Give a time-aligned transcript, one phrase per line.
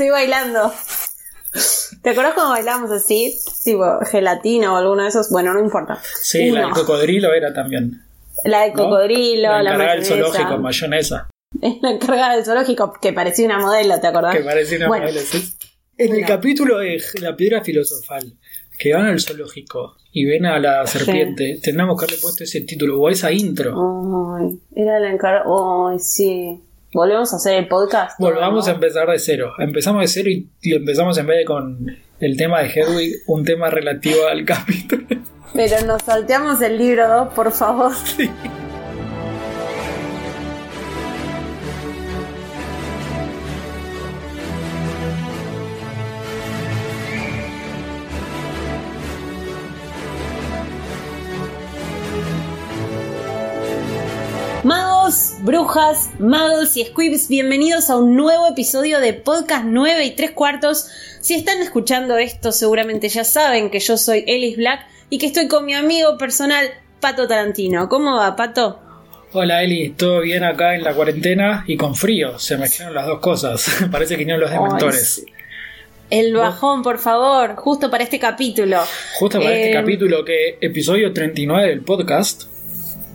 [0.00, 0.72] Estoy bailando.
[2.02, 3.36] ¿Te acuerdas cuando bailamos así?
[3.62, 5.28] Tipo gelatina o alguno de esos.
[5.28, 6.00] Bueno, no importa.
[6.22, 8.00] Sí, la del cocodrilo era también.
[8.46, 8.76] La de ¿no?
[8.76, 11.28] cocodrilo, la la, encargada del zoológico, mayonesa.
[11.60, 14.36] Es la encargada del zoológico que parecía una modelo, ¿te acordás?
[14.36, 15.52] Que parecía una Bueno, modelo, sí.
[15.98, 18.38] En el capítulo de la piedra filosofal,
[18.78, 22.98] que van al zoológico y ven a la serpiente, tendríamos que haberle puesto ese título
[22.98, 23.74] o esa intro.
[24.38, 25.44] Ay, era la encargada.
[25.90, 26.58] Ay, sí.
[26.92, 28.18] Volvemos a hacer el podcast.
[28.18, 29.52] Volvamos a empezar de cero.
[29.58, 31.86] Empezamos de cero y, y empezamos en vez de con
[32.18, 35.06] el tema de Hedwig, un tema relativo al capítulo.
[35.54, 37.92] Pero nos salteamos el libro 2, por favor.
[38.18, 38.69] Magos,
[55.42, 60.88] brujas, magos y squibs, bienvenidos a un nuevo episodio de Podcast 9 y 3 cuartos.
[61.20, 65.48] Si están escuchando esto, seguramente ya saben que yo soy Ellis Black y que estoy
[65.48, 66.66] con mi amigo personal,
[67.00, 67.88] Pato Tarantino.
[67.88, 68.80] ¿Cómo va, Pato?
[69.32, 72.38] Hola Eli, ¿todo bien acá en la cuarentena y con frío?
[72.38, 73.84] Se mezclaron las dos cosas.
[73.90, 75.18] Parece que no los dementores.
[75.18, 75.32] Ay, sí.
[76.10, 78.78] El bajón, por favor, justo para este capítulo.
[79.14, 82.49] Justo para este Eh, capítulo que episodio 39 del podcast.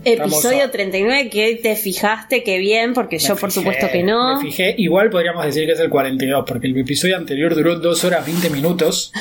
[0.06, 4.36] Episodio a- 39, que te fijaste que bien, porque yo por supuesto que no.
[4.38, 8.04] Me fijé, igual podríamos decir que es el 42, porque el episodio anterior duró 2
[8.04, 9.12] horas 20 minutos.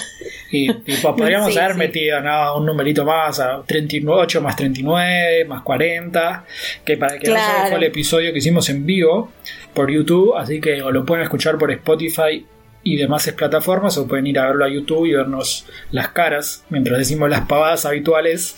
[0.50, 0.70] Y
[1.02, 1.78] podríamos Sí, haber sí.
[1.78, 2.58] metido ¿no?
[2.58, 6.44] un numerito más, a 38 más 39, más 40,
[6.84, 7.52] que para el que no Claro.
[7.56, 9.32] sabe fue el episodio que hicimos en vivo
[9.72, 12.44] por YouTube, así que o lo pueden escuchar por Spotify
[12.84, 16.98] y demás plataformas o pueden ir a verlo a YouTube y vernos las caras mientras
[16.98, 18.56] decimos las pavadas habituales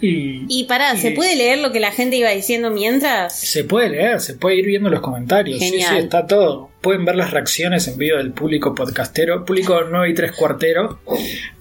[0.00, 3.36] y, Y pará, ¿se y- puede leer lo que la gente iba diciendo mientras?
[3.38, 5.58] se puede leer, se puede ir viendo los comentarios.
[5.58, 5.90] Sí, Genial.
[5.90, 6.70] sí, está todo.
[6.80, 11.00] Pueden ver las reacciones en vivo del público podcastero, público 9 y 3 cuartero,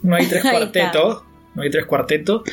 [0.03, 1.25] 9 y 3 Ahí cuarteto,
[1.55, 2.43] 9 y 3 cuarteto.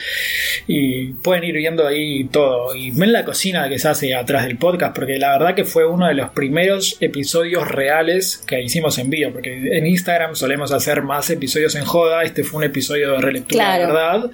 [0.66, 2.74] Y pueden ir viendo ahí todo.
[2.74, 5.86] Y ven la cocina que se hace atrás del podcast, porque la verdad que fue
[5.86, 9.32] uno de los primeros episodios reales que hicimos en vivo.
[9.32, 12.22] Porque en Instagram solemos hacer más episodios en joda.
[12.22, 13.86] Este fue un episodio de relectura, Claro.
[13.86, 14.30] de verdad.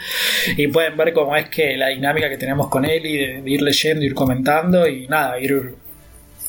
[0.56, 3.50] Y pueden ver cómo es que la dinámica que tenemos con él y de, de
[3.50, 5.74] ir leyendo, ir comentando y nada, ir,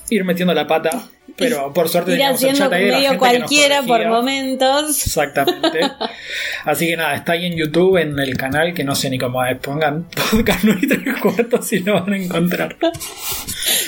[0.09, 1.09] ir metiendo la pata.
[1.37, 5.05] Pero por suerte Ir haciendo medio cualquiera por momentos.
[5.05, 5.81] Exactamente.
[6.65, 9.45] Así que nada, está ahí en YouTube, en el canal, que no sé ni cómo
[9.45, 9.57] es.
[9.59, 12.75] Pongan podcast 9 y 3 cuartos y lo van a encontrar.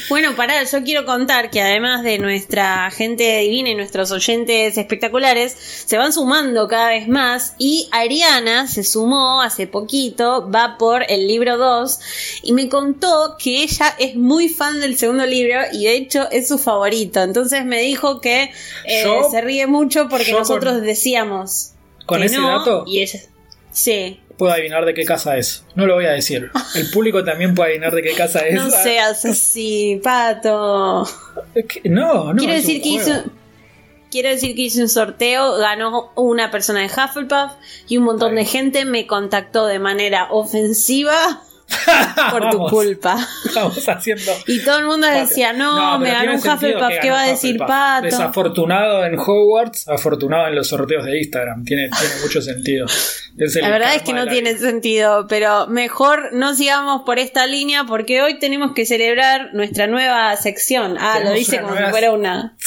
[0.09, 5.55] Bueno, pará, yo quiero contar que además de nuestra gente divina y nuestros oyentes espectaculares,
[5.85, 11.27] se van sumando cada vez más y Ariana se sumó hace poquito, va por el
[11.27, 11.99] libro 2
[12.41, 16.47] y me contó que ella es muy fan del segundo libro y de hecho es
[16.47, 17.21] su favorito.
[17.21, 18.51] Entonces me dijo que
[18.85, 21.73] eh, Yo- se ríe mucho porque nosotros con- decíamos
[22.07, 23.19] con que ese no, dato- y ella
[23.79, 24.19] sí.
[24.37, 25.65] Puedo adivinar de qué casa es.
[25.75, 26.49] No lo voy a decir.
[26.75, 28.55] El público también puede adivinar de qué casa es.
[28.55, 31.05] No seas así, pato.
[31.53, 31.81] ¿Qué?
[31.89, 32.39] No, no.
[32.39, 33.23] quiero es un decir que hizo
[34.09, 37.51] quiero decir que hice un sorteo ganó una persona de Hufflepuff
[37.87, 41.43] y un montón de gente me contactó de manera ofensiva
[42.31, 44.31] por tu Vamos, culpa Estamos haciendo.
[44.47, 48.05] y todo el mundo decía no, me ganó un Hufflepuff qué va a decir pato
[48.05, 51.63] Desafortunado en Hogwarts, afortunado en los sorteos de Instagram.
[51.63, 52.87] Tiene, tiene mucho sentido.
[53.61, 54.65] La verdad es que no tiene vida.
[54.65, 60.35] sentido, pero mejor no sigamos por esta línea porque hoy tenemos que celebrar nuestra nueva
[60.35, 60.97] sección.
[60.99, 62.57] Ah, lo dice como nueva- si fuera una.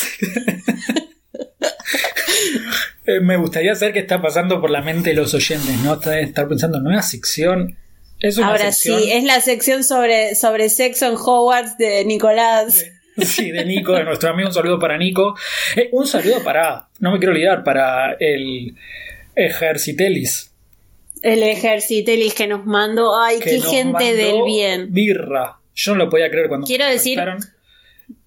[3.04, 5.94] Eh, me gustaría saber qué está pasando por la mente de los oyentes, ¿no?
[5.94, 7.76] Estar pensando, nueva sección.
[8.22, 9.02] Es una Ahora sección.
[9.02, 12.86] sí, es la sección sobre, sobre sexo en Hogwarts de Nicolás.
[13.18, 15.36] Sí, de Nico, de nuestro amigo, un saludo para Nico.
[15.76, 18.74] Eh, un saludo para, no me quiero olvidar, para el
[19.36, 20.50] Ejercitelis.
[21.22, 23.20] El ejércitelis que nos mandó.
[23.20, 24.92] Ay, que qué gente del bien.
[24.92, 25.58] Birra.
[25.74, 27.20] Yo no lo podía creer cuando Quiero me decir-.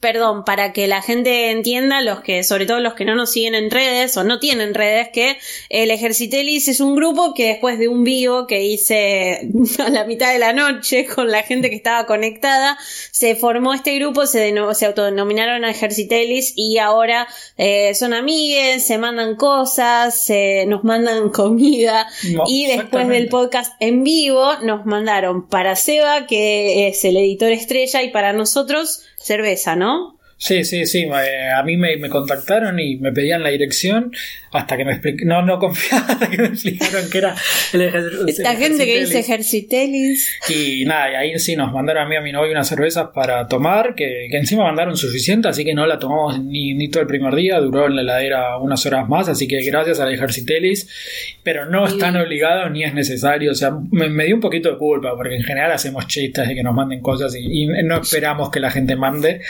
[0.06, 3.56] Perdón, para que la gente entienda, los que, sobre todo los que no nos siguen
[3.56, 5.40] en redes o no tienen redes, que
[5.70, 9.50] el Ejercitelis es un grupo que después de un vivo que hice
[9.84, 12.78] a la mitad de la noche con la gente que estaba conectada,
[13.10, 17.28] se formó este grupo, se, se autodenominaron a Ejercitelis y ahora
[17.58, 23.74] eh, son amigues, se mandan cosas, se, nos mandan comida No, y después del podcast
[23.80, 29.76] en vivo nos mandaron para Seba, que es el editor estrella, y para nosotros cerveza,
[29.76, 30.20] ¿no?
[30.38, 31.08] Sí, sí, sí.
[31.56, 34.12] A mí me, me contactaron y me pedían la dirección
[34.52, 35.28] hasta que me explicaron.
[35.28, 37.36] No, no confiaba hasta que me explicaron que era
[37.74, 40.30] el ejer- Esta gente que dice ejercitelis.
[40.50, 40.82] ejercitelis.
[40.82, 43.48] Y nada, y ahí sí nos mandaron a mí a mi novio unas cervezas para
[43.48, 47.08] tomar, que, que encima mandaron suficiente, así que no la tomamos ni, ni todo el
[47.08, 50.90] primer día, duró en la heladera unas horas más, así que gracias al Ejercitelis,
[51.44, 54.78] pero no están obligados ni es necesario, o sea, me, me dio un poquito de
[54.78, 58.50] culpa, porque en general hacemos chistes de que nos manden cosas y, y no esperamos
[58.52, 59.42] que la gente mande,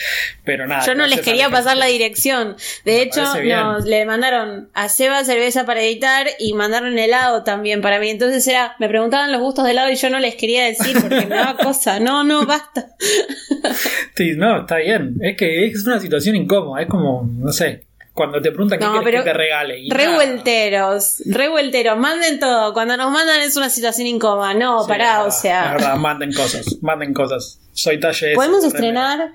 [0.43, 0.74] pero nada.
[0.85, 2.55] Yo no les quería pasar la dirección.
[2.83, 7.99] De hecho, nos, le mandaron a Seba cerveza para editar y mandaron helado también para
[7.99, 8.09] mí.
[8.09, 11.25] Entonces era, me preguntaban los gustos de helado y yo no les quería decir porque
[11.27, 11.99] me daba cosa.
[11.99, 12.87] No, no, basta.
[14.15, 18.41] Sí, no, está bien, es que es una situación incómoda, es como, no sé, cuando
[18.41, 19.79] te preguntan qué No, quieres pero que te regale.
[19.79, 20.03] y nada.
[20.05, 22.73] Revuelteros, revuelteros, manden todo.
[22.73, 24.53] Cuando nos mandan es una situación incómoda.
[24.53, 25.65] No, Sí, pará, o sea.
[25.65, 27.59] es verdad, manden cosas, manden cosas.
[27.73, 29.33] Soy talle ¿Podemos remera.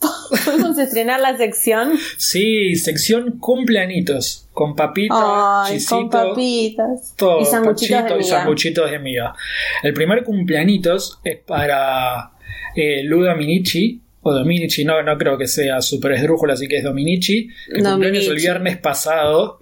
[0.44, 1.94] ¿Podemos estrenar la sección?
[2.16, 4.48] Sí, sección cumpleañitos.
[4.52, 7.14] Con papita, Ay, chisito, con papitas.
[7.16, 9.34] todo, y sanguchitos de de miga.
[9.82, 12.32] El primer cumpleañitos es para
[12.74, 16.84] eh, Lu Dominici, o Dominici, no, no creo que sea super esdrújula, así que es
[16.84, 17.90] Dominici, que Dominici.
[17.90, 19.60] cumpleaños el viernes pasado.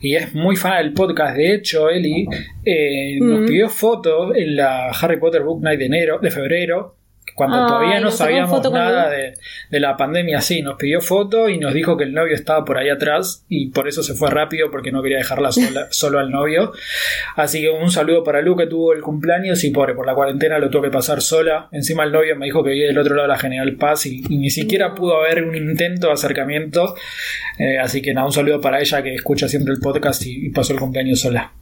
[0.00, 1.36] Y es muy fan del podcast.
[1.36, 2.26] De hecho, Eli
[2.64, 6.94] eh, nos pidió fotos en la Harry Potter Book Night de enero, de febrero,
[7.34, 9.34] cuando todavía no ¿nos sacó sabíamos nada de,
[9.70, 10.40] de la pandemia.
[10.40, 13.70] Sí, nos pidió foto y nos dijo que el novio estaba por ahí atrás y
[13.70, 16.72] por eso se fue rápido porque no quería dejarla sola, solo al novio.
[17.36, 20.58] Así que un saludo para Lu que tuvo el cumpleaños y pobre, por la cuarentena
[20.58, 21.68] lo tuvo que pasar sola.
[21.72, 24.22] Encima el novio me dijo que vivía del otro lado de la General Paz y,
[24.28, 26.94] y ni siquiera pudo haber un intento de acercamiento.
[27.58, 30.50] Eh, así que nada, un saludo para ella que escucha siempre el podcast y, y
[30.50, 31.52] pasó el cumpleaños sola.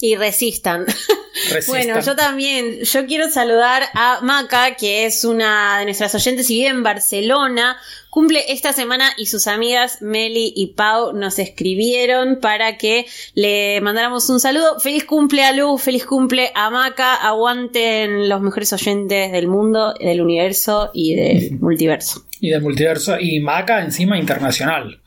[0.00, 0.86] Y resistan.
[1.50, 1.86] Resistan.
[1.86, 6.58] Bueno, yo también, yo quiero saludar a Maca, que es una de nuestras oyentes y
[6.58, 7.76] vive en Barcelona.
[8.10, 14.28] Cumple esta semana y sus amigas Meli y Pau nos escribieron para que le mandáramos
[14.30, 14.80] un saludo.
[14.80, 17.14] Feliz cumple a Lu, feliz cumple a Maca.
[17.14, 22.24] Aguanten los mejores oyentes del mundo, del universo y del multiverso.
[22.40, 23.18] Y del multiverso.
[23.20, 25.00] Y Maca encima internacional.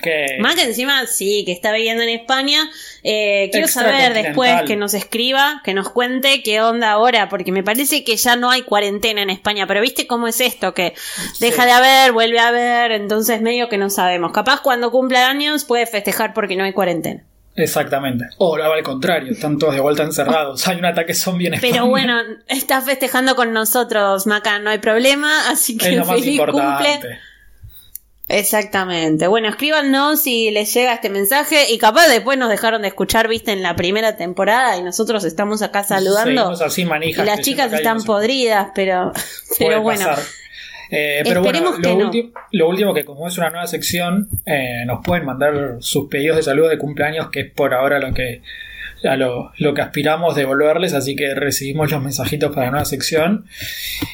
[0.00, 2.70] Que Maca encima sí, que está viviendo en España.
[3.02, 7.64] Eh, quiero saber después que nos escriba, que nos cuente qué onda ahora, porque me
[7.64, 10.94] parece que ya no hay cuarentena en España, pero viste cómo es esto, que
[11.40, 14.32] deja de haber, vuelve a haber, entonces medio que no sabemos.
[14.32, 17.24] Capaz cuando cumpla años puede festejar porque no hay cuarentena.
[17.58, 18.26] Exactamente.
[18.38, 20.66] O al contrario, están todos de vuelta encerrados.
[20.68, 21.72] Hay un ataque zombie en España.
[21.72, 26.20] Pero bueno, está festejando con nosotros, Maca, no hay problema, así que es lo más
[26.20, 26.92] feliz importante.
[26.92, 27.18] cumple.
[28.28, 29.26] Exactamente.
[29.26, 33.52] Bueno, escríbanos si les llega este mensaje y capaz después nos dejaron de escuchar, viste,
[33.52, 36.50] en la primera temporada y nosotros estamos acá saludando.
[36.50, 37.24] Así manijas.
[37.24, 39.12] Y las chicas están podridas, pero,
[39.58, 40.06] puede pero bueno.
[40.90, 42.32] Eh, pero bueno, Esperemos lo, que no.
[42.52, 46.42] lo último que como es una nueva sección, eh, nos pueden mandar sus pedidos de
[46.42, 48.42] salud de cumpleaños, que es por ahora lo que
[49.04, 53.46] a lo, lo que aspiramos devolverles, así que recibimos los mensajitos para la nueva sección.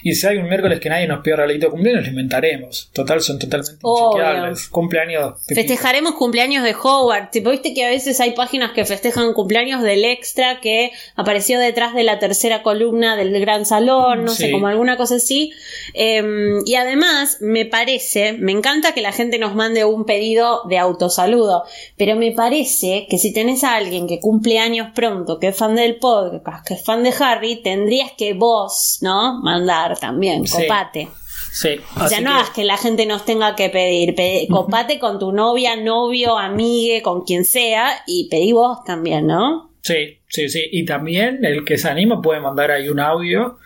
[0.02, 2.90] Y si hay un miércoles que nadie nos pide regalito de cumpleaños, lo inventaremos.
[2.92, 4.68] Total, son totalmente inchequeables.
[4.68, 5.34] Cumpleaños.
[5.46, 7.30] Festejaremos cumpleaños de Howard.
[7.30, 11.94] Tipo, viste que a veces hay páginas que festejan cumpleaños del extra que apareció detrás
[11.94, 14.52] de la tercera columna del gran salón, no sé, Sí.
[14.52, 15.52] como alguna cosa así.
[15.94, 16.22] Eh,
[16.66, 21.64] y además, me parece, me encanta que la gente nos mande un pedido de autosaludo,
[21.96, 25.74] pero me parece que si tenés a alguien que cumple años pronto, que es fan
[25.76, 29.40] del podcast, que es fan de Harry, tendrías que vos, ¿no?
[29.42, 30.62] Mandar también, Sí.
[30.62, 31.08] copate.
[31.52, 34.14] Sí, O sea, no que- hagas que la gente nos tenga que pedir.
[34.16, 39.70] Pe- copate con tu novia, novio, amigue, con quien sea, y pedí vos también, ¿no?
[39.82, 40.62] Sí, sí, sí.
[40.72, 43.58] Y también el que se anima puede mandar ahí un audio.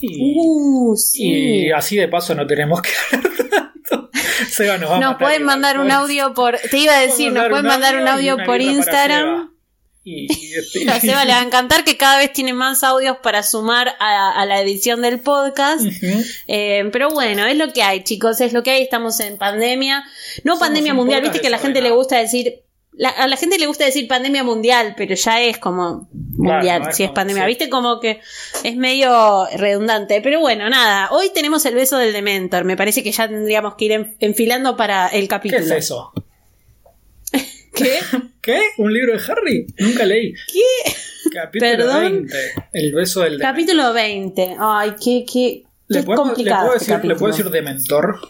[0.00, 1.22] Y, Uh, sí.
[1.66, 4.10] y así de paso no tenemos que hablar tanto.
[4.50, 6.58] Seba nos va a Nos matar pueden mandar un audio por.
[6.58, 9.51] Te iba a decir, nos pueden mandar un audio por Instagram.
[10.04, 13.18] Y, y este- A Seba le va a encantar que cada vez tiene más audios
[13.22, 15.82] para sumar a, a la edición del podcast.
[16.48, 18.82] Eh, pero bueno, es lo que hay, chicos, es lo que hay.
[18.82, 20.04] Estamos en pandemia.
[20.44, 22.62] No Somos pandemia un mundial, viste que a la gente le gusta decir.
[22.94, 26.88] la- a la gente le gusta decir pandemia mundial, pero ya es como mundial, no
[26.90, 27.42] es si es como- pandemia.
[27.44, 27.48] sí.
[27.48, 28.20] Viste como que
[28.64, 30.20] es medio redundante.
[30.20, 31.08] Pero bueno, nada.
[31.12, 32.64] Hoy tenemos el beso del Dementor.
[32.64, 35.62] Me parece que ya tendríamos que ir en- enfilando para el ¿Qué capítulo.
[35.64, 36.12] es eso?
[37.74, 37.98] ¿Qué?
[38.42, 38.60] ¿Qué?
[38.78, 39.66] ¿Un libro de Harry?
[39.78, 40.32] Nunca leí.
[40.52, 40.92] ¿Qué?
[41.32, 42.02] Capítulo Perdón.
[42.02, 42.36] 20.
[42.72, 43.50] El beso del dementor.
[43.54, 44.56] Capítulo 20.
[44.58, 46.66] Ay, qué, qué, ¿Le, qué le complicado.
[46.66, 48.20] puedo este decir, ¿Le puedo decir dementor?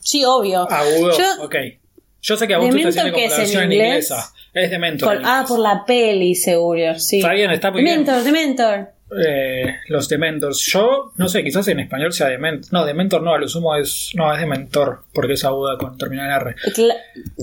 [0.00, 0.70] Sí, obvio.
[0.70, 1.16] Agudo.
[1.18, 1.54] Yo- ok.
[2.24, 3.62] Yo sé que a vos te Dementor, está haciendo ¿qué como es la en versión
[3.64, 3.88] en inglés?
[4.10, 4.32] inglesa.
[4.54, 5.08] Es dementor.
[5.08, 7.16] Por- en ah, por la peli, seguro, sí.
[7.18, 8.04] Está bien, está muy bien.
[8.04, 8.88] Dementor, Dementor.
[9.24, 10.60] Eh, los Dementors.
[10.72, 12.72] Yo, no sé, quizás en español sea Dementor.
[12.72, 14.10] No, Dementor no, a lo sumo es.
[14.14, 16.56] No, es Dementor, porque es aguda con terminal en R.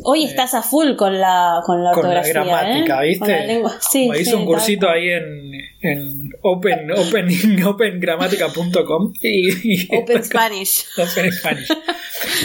[0.03, 2.33] Hoy estás a full con la, con la Con la ortografía.
[2.33, 3.07] gramática, ¿eh?
[3.09, 3.19] ¿viste?
[3.25, 3.73] Con la lengua.
[3.79, 10.23] Sí, Me hice sí, un cursito ahí en, en open, open, opengramática.com y, y Open
[10.23, 10.85] Spanish.
[10.97, 11.67] Open Spanish.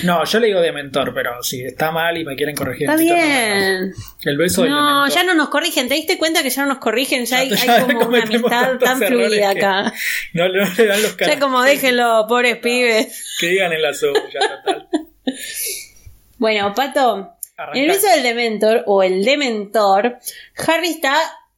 [0.02, 2.88] No, yo le digo Dementor, pero si está mal y me quieren corregir.
[2.88, 3.94] Está en Twitter, no, bien.
[4.24, 5.88] El beso No, ya no nos corrigen.
[5.88, 7.24] ¿Te diste cuenta que ya no nos corrigen?
[7.26, 9.92] Ya hay, hay Ya como una amistad tan fluida acá.
[10.32, 11.36] No, no le dan los Ya caras.
[11.40, 13.36] como déjenlo, pobres pibes.
[13.40, 14.88] Que digan en la suya, total.
[16.38, 17.36] Bueno, Pato,
[17.72, 20.18] en el beso del Dementor o el Dementor,
[20.66, 21.14] Harry está.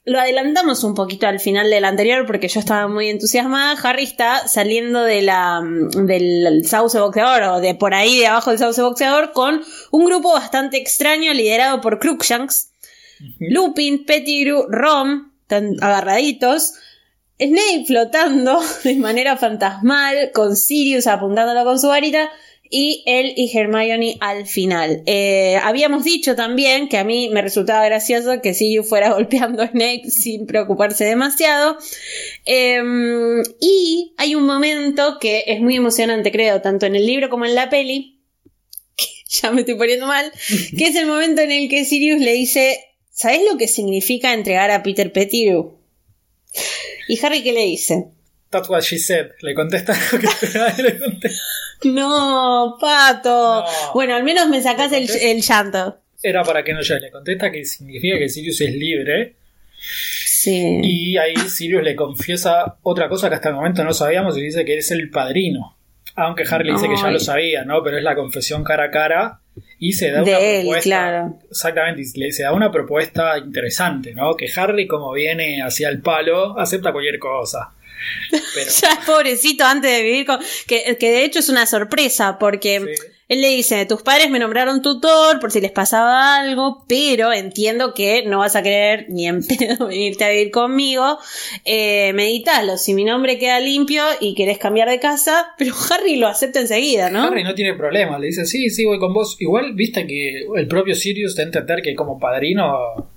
[0.09, 3.77] Lo adelantamos un poquito al final del anterior porque yo estaba muy entusiasmada.
[3.83, 8.61] Harry está saliendo de la, del sauce boxeador o de por ahí de abajo del
[8.61, 12.71] sauce boxeador con un grupo bastante extraño liderado por Crookshanks,
[13.41, 16.75] Lupin, Pettigrew, Rom, tan agarraditos,
[17.41, 22.31] Snape flotando de manera fantasmal, con Sirius apuntándolo con su varita,
[22.71, 25.03] y él y Hermione al final.
[25.07, 29.69] Eh, habíamos dicho también que a mí me resultaba gracioso que Sirius fuera golpeando a
[29.69, 31.77] Snape sin preocuparse demasiado.
[32.45, 37.45] Em, y hay un momento que es muy emocionante, creo, tanto en el libro como
[37.45, 38.21] en la peli,
[38.97, 40.31] que ya me estoy poniendo mal,
[40.79, 42.81] que es el momento en el que Sirius le dice,
[43.11, 45.77] ¿sabes lo que significa entregar a Peter Pettigrew?
[47.09, 48.16] ¿Y Harry qué le dice?
[48.57, 49.33] That's what she said.
[49.43, 51.43] Le contesta lo que le contesta.
[51.85, 53.61] No, pato.
[53.65, 53.93] No.
[53.95, 55.99] Bueno, al menos me sacás el, el llanto.
[56.23, 59.37] Era para que no yo le contesta que significa que Sirius es libre.
[60.25, 60.81] Sí.
[60.83, 64.65] Y ahí Sirius le confiesa otra cosa que hasta el momento no sabíamos y dice
[64.65, 65.77] que es el padrino.
[66.15, 67.83] Aunque Harry le dice que ya lo sabía, ¿no?
[67.83, 69.41] Pero es la confesión cara a cara
[69.79, 70.83] y se da De una él, propuesta.
[70.89, 71.39] claro.
[71.51, 74.35] Exactamente, se da una propuesta interesante, ¿no?
[74.35, 77.75] Que Harry, como viene hacia el palo, acepta cualquier cosa.
[78.55, 80.39] Pero Ya pobrecito antes de vivir con...
[80.67, 83.03] Que, que de hecho es una sorpresa porque Sí.
[83.29, 87.93] él le dice, tus padres me nombraron tutor por si les pasaba algo, pero entiendo
[87.95, 91.19] que no vas a querer ni en pedo venirte a vivir conmigo.
[91.65, 96.29] Eh, meditalo, si mi nombre queda limpio y querés cambiar de casa, pero Harry lo
[96.29, 97.25] acepta enseguida, ¿no?
[97.25, 99.37] Harry no tiene problema, le dice, sí, sí, voy con vos.
[99.41, 103.11] Igual, viste que el propio Sirius da a entender que como padrino,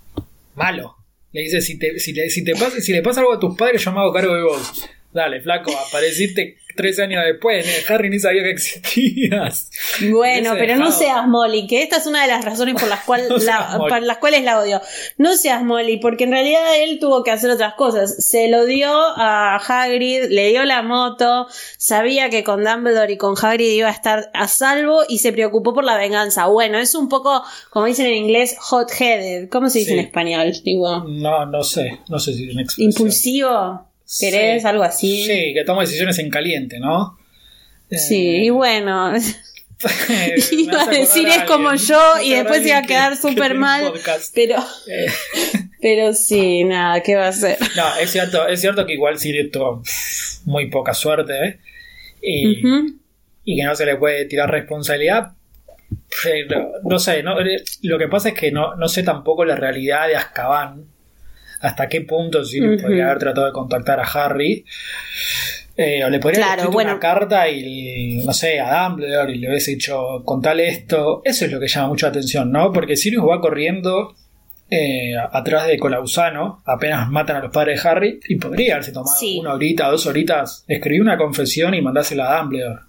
[0.55, 0.95] malo.
[1.31, 3.55] Le dice, si, te, si, le, si, te pasa, si le pasa algo a tus
[3.55, 4.89] padres, yo me hago cargo de vos.
[5.13, 7.83] Dale, flaco, apareciste tres años después, ¿eh?
[7.93, 9.69] Harry ni sabía que existías.
[10.09, 13.27] Bueno, pero no seas Molly, que esta es una de las razones por las, cual,
[13.27, 14.81] No la- las cuales la odio.
[15.17, 18.25] No seas Molly, porque en realidad él tuvo que hacer otras cosas.
[18.25, 23.35] Se lo dio a Hagrid, le dio la moto, sabía que con Dumbledore y con
[23.41, 26.45] Hagrid iba a estar a salvo y se preocupó por la venganza.
[26.47, 29.49] Bueno, es un poco, como dicen en inglés, hot-headed.
[29.49, 29.97] ¿Cómo se dice Sí.
[29.99, 30.53] en español?
[30.63, 32.91] Digo, No, no sé, no sé si es una expresión.
[32.91, 33.88] impulsivo.
[34.19, 34.67] ¿Querés Sí.
[34.67, 35.23] algo así?
[35.25, 37.17] Sí, que toma decisiones en caliente, ¿no?
[37.91, 39.13] Sí, y bueno,
[40.09, 43.53] Eh, iba a decir es como yo y después iba a quedar que- que súper
[43.55, 43.93] mal,
[44.33, 44.57] pero...
[44.87, 45.05] Eh,
[45.81, 47.57] Pero sí, nada, ¿qué va a hacer?
[47.77, 49.81] No, es cierto, es cierto que igual Sirius tuvo
[50.43, 51.59] muy poca suerte, ¿eh?
[52.21, 52.61] Y,
[53.45, 55.31] y que no se le puede tirar responsabilidad.
[56.21, 59.55] Pero, no sé, no, eh, lo que pasa es que no, no sé tampoco la
[59.55, 60.83] realidad de Azkaban.
[61.61, 62.83] Hasta qué punto Sirius Ujú.
[62.87, 64.65] podría haber tratado de contactar a Harry.
[65.75, 66.91] Eh, o le podría Claro, haber bueno.
[66.91, 71.21] una carta y, no sé, a Dumbledore y le hubiese dicho, contale esto.
[71.23, 72.71] Eso es lo que llama mucho la atención, ¿no?
[72.73, 74.13] Porque Sirius va corriendo
[74.71, 79.15] eh, atrás de Colausano, apenas matan a los padres de Harry, y podría haberse tomado
[79.17, 79.39] Sí.
[79.39, 82.81] una horita, dos horitas, escribir una confesión y mandásela a Dumbledore.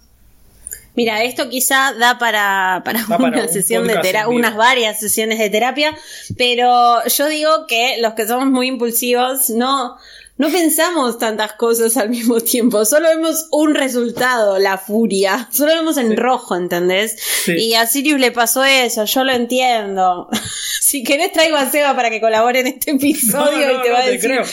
[0.93, 4.99] Mira, esto quizá da para, para Da una para un sesión de terapia, unas varias
[4.99, 5.97] sesiones de terapia,
[6.37, 9.97] pero yo digo que los que somos muy impulsivos no,
[10.41, 15.97] no pensamos tantas cosas al mismo tiempo, solo vemos un resultado, la furia, solo vemos
[15.97, 16.15] en Sí.
[16.15, 17.15] rojo, ¿entendés?
[17.45, 17.53] Sí.
[17.53, 20.27] Y a Sirius le pasó eso, yo lo entiendo.
[20.81, 23.89] si querés traigo a Seba para que colabore en este episodio No, no, y te
[23.89, 24.29] no, va a te decir...
[24.31, 24.43] creo.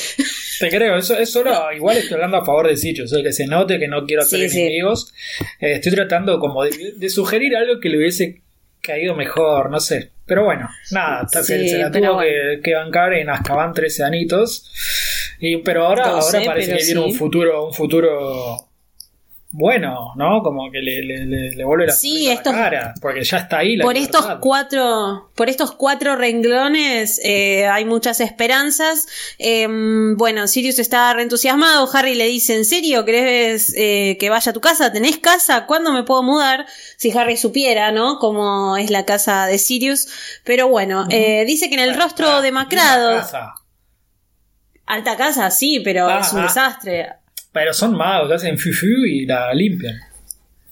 [0.60, 3.78] Te creo, eso es solo, igual estoy hablando a favor de Sirius, que se note
[3.78, 5.12] que no quiero hacer Sí, enemigos.
[5.60, 8.42] Eh, estoy tratando como de, de sugerir algo que le hubiese
[8.82, 10.10] caído mejor, no sé.
[10.26, 12.18] Pero bueno, nada, se, se la bueno.
[12.20, 14.70] que, que bancar en Azkaban 13 anitos.
[15.40, 17.06] Y, pero ahora, 12, ahora parece que tiene sí.
[17.10, 18.64] un futuro, un futuro
[19.50, 20.42] bueno, ¿no?
[20.42, 23.76] Como que le, le, vuelve la, Sí, a la estos- cara, porque ya está ahí
[23.76, 29.06] la por estos cuatro por estos cuatro renglones eh, hay muchas esperanzas
[29.38, 29.66] Eh,
[30.18, 34.60] bueno Sirius está reentusiasmado Harry le dice en serio crees eh, que vaya a tu
[34.60, 36.66] casa tenés casa ¿cuándo me puedo mudar?
[36.98, 38.18] si Harry supiera ¿no?
[38.18, 40.08] cómo es la casa de Sirius
[40.44, 43.54] pero bueno eh, dice que en el rostro demacrado casa.
[44.88, 46.42] Alta casa, sí, pero Ah, es un ah.
[46.44, 47.08] desastre.
[47.52, 49.96] Pero son magos, hacen fufu y la limpian.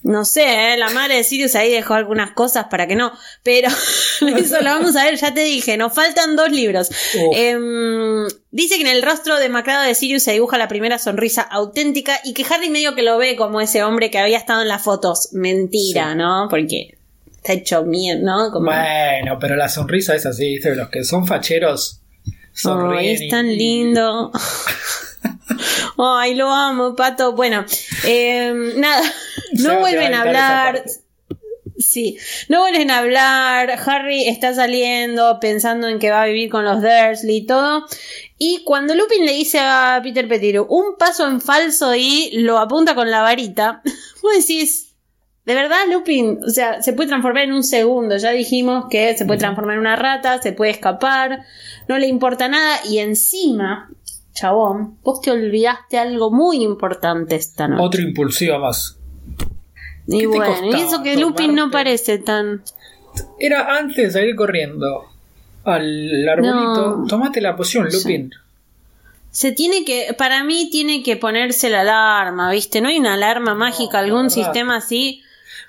[0.03, 0.77] No sé, ¿eh?
[0.77, 3.69] la madre de Sirius ahí dejó algunas cosas para que no, pero
[4.39, 6.91] eso lo vamos a ver, ya te dije, nos faltan dos libros.
[7.35, 12.21] Em, dice que en el rostro demacrado de Sirius se dibuja la primera sonrisa auténtica
[12.23, 14.83] y que Harry medio que lo ve como ese hombre que había estado en las
[14.83, 15.31] fotos.
[15.33, 16.19] Mentira, Sí.
[16.19, 16.47] ¿no?
[16.49, 16.97] Porque
[17.35, 18.53] está hecho mierda, ¿no?
[18.53, 20.77] Como, Bueno, pero la sonrisa es así, ¿viste?
[20.77, 22.01] Los que son facheros
[22.57, 22.99] sonríen.
[22.99, 24.33] Ay, es tan lindo.
[25.99, 27.33] Ay, lo amo, pato.
[27.33, 27.65] Bueno,
[28.05, 29.03] em, nada,
[29.53, 30.85] no vuelven a a hablar.
[31.79, 33.79] Sí, no vuelven a hablar.
[33.87, 37.87] Harry está saliendo pensando en que va a vivir con los Dursley y todo.
[38.39, 42.95] Y cuando Lupin le dice a Peter Pettigrew un paso en falso y lo apunta
[42.95, 43.83] con la varita,
[44.23, 44.86] vos decís,
[45.47, 46.41] ¿de verdad Lupin?
[46.45, 48.17] O sea, se puede transformar en un segundo.
[48.17, 51.45] Ya dijimos que se puede transformar en una rata, se puede escapar,
[51.89, 52.79] no le importa nada.
[52.85, 53.89] Y encima,
[54.35, 57.83] chabón, vos te olvidaste algo muy importante esta noche.
[57.83, 58.99] Otro impulsivo más.
[60.09, 62.63] y bueno, y eso que Lupin no parece tan...
[63.39, 65.07] Era antes de salir corriendo
[65.65, 66.97] al arbolito.
[66.99, 67.07] No.
[67.07, 67.97] Tomate la poción, Sí.
[67.97, 68.31] Lupin.
[69.31, 72.81] Se tiene que, para mí tiene que ponerse la alarma, ¿viste?
[72.81, 75.23] No hay una alarma mágica, algún sistema así.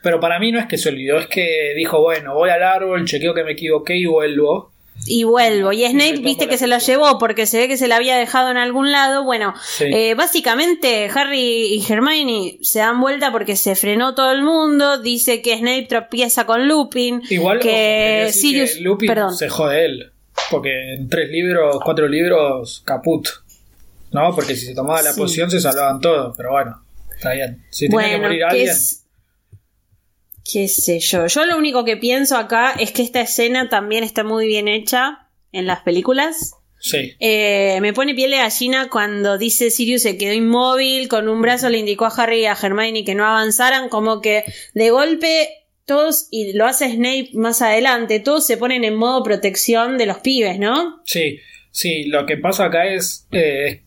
[0.04, 3.06] Pero para mí no es que se olvidó, es que dijo, bueno, voy al árbol,
[3.06, 4.72] chequeo que me equivoqué y vuelvo.
[5.06, 5.72] Y vuelvo.
[5.74, 8.18] Y Snape, viste la que se lo llevó porque se ve que se la había
[8.18, 9.24] dejado en algún lado.
[9.24, 9.86] Bueno, Sí.
[9.86, 15.00] eh, básicamente Harry y Hermione se dan vuelta porque se frenó todo el mundo.
[15.00, 17.22] Dice que Snape tropieza con Lupin.
[17.30, 18.74] Igual que Sirius.
[18.76, 19.36] que Lupin perdón.
[19.36, 20.12] se jode él.
[20.50, 23.28] Porque en tres libros, cuatro libros, caput.
[24.12, 24.34] ¿No?
[24.34, 25.20] Porque si se tomaba la Sí.
[25.20, 26.36] poción se salvaban todos.
[26.38, 26.82] Pero bueno,
[27.16, 27.64] está bien.
[27.70, 28.70] Si tenía que morir ¿qué alguien.
[28.70, 29.04] es-
[30.52, 31.28] qué sé yo.
[31.28, 35.28] Yo lo único que pienso acá es que esta escena también está muy bien hecha
[35.52, 36.54] en las películas.
[36.80, 37.14] Sí.
[37.20, 41.70] Eh, me pone piel de gallina cuando dice Sirius se quedó inmóvil, con un brazo
[41.70, 45.50] le indicó a Harry y a Hermione que no avanzaran, como que de golpe
[45.86, 50.20] todos, y lo hace Snape más adelante, todos se ponen en modo protección de los
[50.20, 51.02] pibes, ¿no?
[51.06, 51.40] Sí,
[51.72, 53.84] sí, lo que pasa acá es, eh,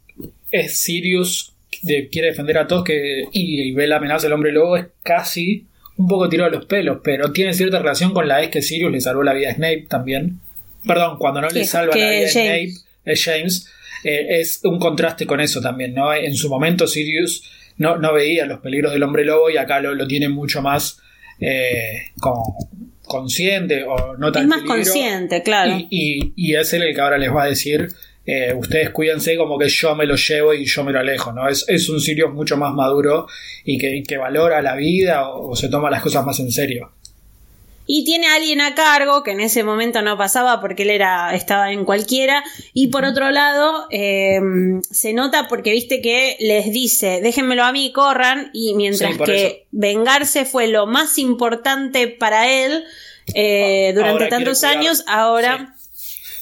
[0.51, 4.51] es Sirius que quiere defender a todos que, y, y ve la amenaza del hombre
[4.51, 5.67] lobo, es casi
[6.01, 8.91] un poco tirado de los pelos, pero tiene cierta relación con la vez que Sirius
[8.91, 10.41] le salvó la vida a Snape también.
[10.87, 12.85] Perdón, cuando no le salva la vida a Snape, James.
[13.05, 13.69] es James,
[14.05, 16.13] eh, es un contraste con eso también, ¿no?
[16.15, 17.43] En su momento Sirius
[17.77, 20.99] no, no veía los peligros del hombre lobo y acá lo, lo tiene mucho más
[21.39, 22.57] eh, como
[23.03, 25.77] consciente o no tan es más consciente, claro.
[25.77, 27.89] y, y- y es él el que ahora les va a decir,
[28.27, 31.49] eh, ustedes cuídense como que yo me lo llevo y yo me lo alejo, ¿no?
[31.49, 33.27] Es, es un Sirius mucho más maduro
[33.65, 36.93] y que, que valora la vida o, o se toma las cosas más en serio.
[37.93, 41.35] Y tiene a alguien a cargo, que en ese momento no pasaba porque él era,
[41.35, 42.45] estaba en cualquiera.
[42.73, 44.39] Y por otro lado, eh,
[44.89, 48.51] se nota porque viste que les dice, déjenmelo a mí, corran.
[48.53, 49.57] Y mientras Sí, que eso.
[49.73, 52.85] vengarse fue lo más importante para él
[53.35, 55.75] eh, durante Ahora quiere tantos años, ahora...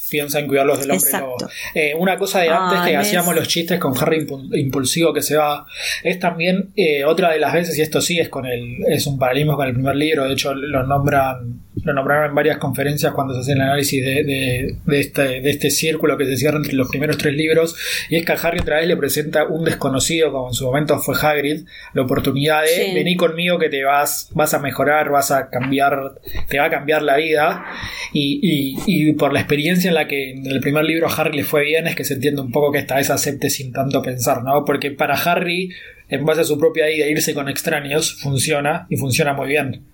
[0.09, 1.37] Piensa en cuidarlos del hombre lobo.
[1.75, 5.35] Eh, una cosa de antes que hacíamos los chistes con Harry impu- impulsivo que se
[5.37, 5.65] va,
[6.03, 9.19] es también eh, otra de las veces, y esto sí es con el, es un
[9.19, 13.33] paralelismo con el primer libro, de hecho lo nombran, lo nombraron en varias conferencias cuando
[13.35, 16.73] se hace el análisis de, de- de este, de este círculo que se cierra entre
[16.73, 17.75] los primeros tres libros,
[18.09, 20.97] y es que a Harry otra vez le presenta un desconocido, como en su momento
[20.99, 22.93] fue Hagrid, la oportunidad de Sí.
[22.95, 26.13] venir conmigo que te vas, vas a mejorar, vas a cambiar,
[26.47, 27.65] te va a cambiar la vida.
[28.13, 31.37] Y, y- y por la experiencia en la que en el primer libro a Harry
[31.37, 34.01] le fue bien, es que se entiende un poco que esta vez acepte sin tanto
[34.01, 34.63] pensar, ¿no?
[34.65, 35.69] Porque para Harry,
[36.07, 39.85] en base a su propia vida, irse con extraños funciona y funciona muy bien.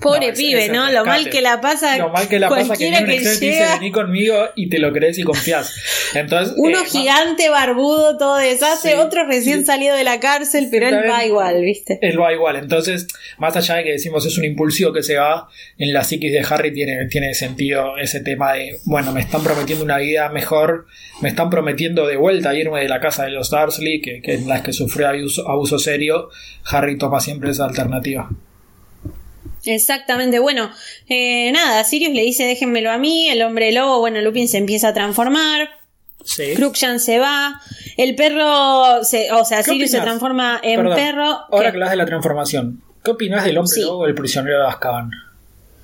[0.00, 0.90] Pobre No, es- pibe, es ¿no?
[0.90, 1.96] Lo mal que la pasa.
[1.98, 3.74] Lo mal que la pasa que que te dice llega.
[3.74, 5.74] vení conmigo y te lo crees y confías.
[6.14, 9.66] Entonces, Uno eh, gigante, barbudo, todo deshace, Sí, otro recién sí.
[9.66, 11.98] salido de la cárcel, pero él va igual, ¿viste?
[12.02, 12.56] Él va igual.
[12.56, 13.06] Entonces,
[13.38, 16.40] más allá de que decimos es un impulsivo que se va, en la psiquis de
[16.48, 20.86] Harry tiene, tiene sentido ese tema de, bueno, me están prometiendo una vida mejor,
[21.20, 24.48] me están prometiendo de vuelta irme de la casa de los Dursley, que, que en
[24.48, 26.30] las que sufrió abuso, abuso serio.
[26.64, 28.28] Harry toma siempre esa alternativa.
[29.64, 30.70] Exactamente, bueno,
[31.08, 34.88] eh, nada, Sirius le dice déjenmelo a mí, el hombre lobo, bueno, Lupin se empieza
[34.88, 35.68] a transformar,
[36.24, 36.52] Sí.
[36.54, 37.60] Cruikshank se va,
[37.96, 41.24] el perro, se, o sea, ¿Qué Sirius se transforma en Perdón, perro.
[41.24, 43.80] Ahora que- que hablas de la transformación, ¿qué opinas del hombre Sí.
[43.82, 45.10] lobo el prisionero de Azkaban?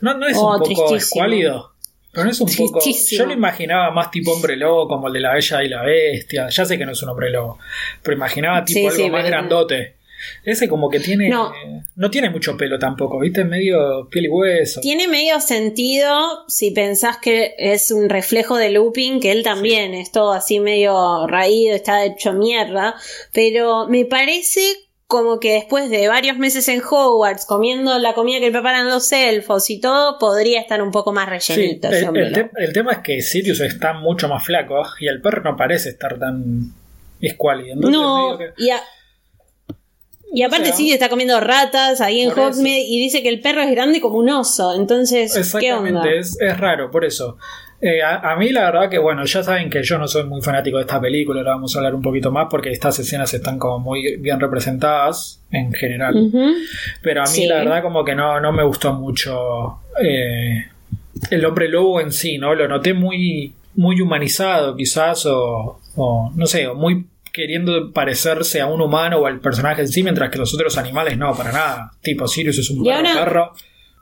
[0.03, 0.97] ¿No, no es Oh, un poco tristísimo.
[0.97, 1.73] escuálido?
[2.13, 2.81] Pero no es un poco.
[3.11, 6.49] Yo lo imaginaba más tipo hombre lobo, como el de la Bella y la Bestia.
[6.49, 7.59] Ya sé que no es un hombre lobo,
[8.03, 9.96] pero imaginaba tipo Sí, algo más grandote.
[10.45, 11.29] Ese como que tiene.
[11.29, 11.53] No.
[11.95, 13.45] No, tiene mucho pelo tampoco, ¿viste?
[13.45, 14.81] Medio piel y hueso.
[14.81, 20.13] Tiene medio sentido si pensás que es un reflejo de Lupin, que él también es
[20.13, 22.95] todo así medio raído, está hecho mierda.
[23.33, 24.61] Pero me parece
[25.09, 29.71] como que después de varios meses en Hogwarts, comiendo la comida que preparan los elfos
[29.71, 31.89] y todo, podría estar un poco más rellenito.
[31.89, 32.51] el, hombre el lobo.
[32.57, 35.91] te- el tema es que Sirius está mucho más flaco y el perro no parece
[35.91, 36.73] estar tan
[37.21, 37.77] escuálido.
[37.77, 38.83] No, y, a-
[40.37, 42.31] y aparte O sea, sí está comiendo ratas ahí en.
[42.31, 44.75] Hogsmeade y dice que el perro es grande como un oso.
[44.75, 46.05] Entonces, ¿qué onda?
[46.11, 47.39] Es, es raro, por eso.
[47.81, 50.43] Eh, a, a mí la verdad que, bueno, ya saben que yo no soy muy
[50.43, 53.59] fanático de esta película, ahora vamos a hablar un poquito más porque estas escenas están
[53.59, 56.31] como muy bien representadas en general.
[57.03, 57.47] Pero a mí Sí.
[57.47, 60.67] la verdad como que no, no me gustó mucho eh,
[61.31, 62.55] el hombre lobo en sí, ¿no?
[62.55, 68.67] Lo noté muy, muy humanizado quizás o, o, no sé, o muy queriendo parecerse a
[68.67, 71.91] un humano o al personaje en sí, mientras que los otros animales no, para nada.
[72.03, 73.53] Tipo, Sirius es un perro, ahora- perro.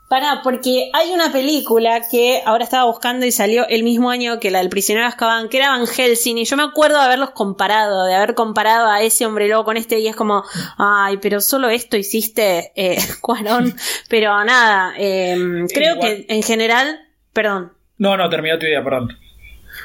[0.06, 4.50] Pará, porque hay una película que ahora estaba buscando y salió el mismo año que
[4.50, 7.30] la del prisionero de Azkaban, que era Van Helsing, y yo me acuerdo de haberlos
[7.30, 10.44] comparado, de haber comparado a ese hombre lobo con este, y es como,
[10.78, 13.74] ay, pero solo esto hiciste, eh, Cuarón.
[14.08, 15.36] pero nada, eh,
[15.72, 16.26] creo Igual.
[16.26, 17.00] que en general,
[17.32, 17.72] perdón.
[17.96, 19.08] No, no, terminó tu idea, perdón.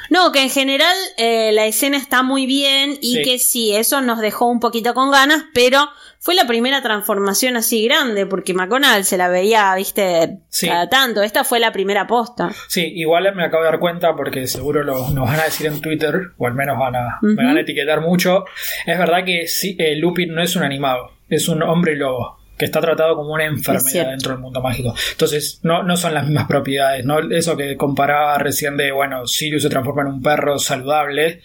[0.10, 3.21] No, que en general eh, la escena está muy bien y Sí.
[3.23, 7.86] que sí, eso nos dejó un poquito con ganas, pero fue la primera transformación así
[7.86, 10.67] grande, porque McConnell se la veía, viste, Sí.
[10.67, 11.21] cada tanto.
[11.21, 12.49] Esta fue la primera posta.
[12.67, 15.80] Sí, igual me acabo de dar cuenta porque seguro lo, nos van a decir en
[15.80, 18.45] Twitter, o al menos van a, me van a etiquetar mucho.
[18.86, 22.65] Es verdad que sí, eh, Lupin no es un animado, es un hombre lobo que
[22.65, 24.93] está tratado como una enfermedad dentro del mundo mágico.
[25.12, 27.19] Entonces, no, no son las mismas propiedades, ¿no?
[27.32, 31.41] Eso que comparaba recién de, bueno, Sirius se transforma en un perro saludable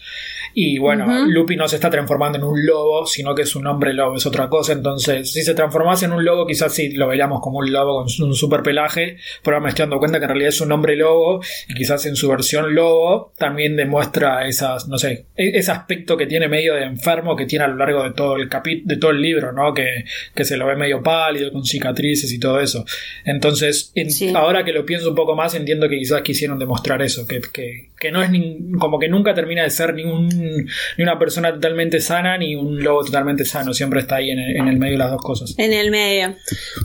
[0.55, 1.31] y, bueno, Ujú.
[1.31, 4.25] Lupin no se está transformando en un lobo, sino que es un hombre lobo, es
[4.27, 4.73] otra cosa.
[4.73, 8.27] Entonces, si se transformase en un lobo, quizás sí lo veríamos como un lobo con
[8.29, 10.97] un super pelaje, pero ahora me estoy dando cuenta que en realidad es un hombre
[10.97, 16.17] lobo y quizás en su versión lobo también demuestra esas, no sé, e- ese aspecto
[16.17, 18.97] que tiene medio de enfermo que tiene a lo largo de todo el capi- de
[18.97, 19.75] todo el libro, ¿no?
[19.75, 22.85] Que, que se lo ve medio pálido, con cicatrices y todo eso.
[23.25, 24.33] Entonces, en- Sí.
[24.35, 27.91] ahora que lo pienso un poco más, entiendo que quizás quisieron demostrar eso, que, que,
[27.99, 30.05] que no es ni- como que nunca termina de ser ni,
[30.45, 34.39] un, ni una persona totalmente sana ni un lobo totalmente sano, siempre está ahí en
[34.39, 35.55] el, en el medio de las dos cosas.
[35.59, 36.37] En el medio.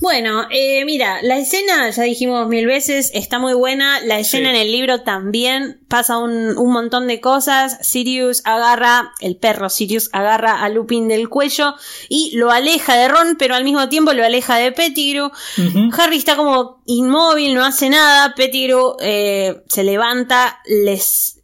[0.01, 3.99] Bueno, eh, mira, la escena, ya dijimos mil veces, está muy buena.
[4.01, 4.55] La escena Sí.
[4.55, 7.77] en el libro también pasa un, un montón de cosas.
[7.81, 11.75] Sirius agarra, el perro Sirius agarra a Lupin del cuello
[12.07, 15.31] y lo aleja de Ron, pero al mismo tiempo lo aleja de Pettigrew.
[15.57, 15.89] Ujú.
[15.97, 18.33] Harry está como inmóvil, no hace nada.
[18.35, 21.38] Pettigrew eh, se levanta, les.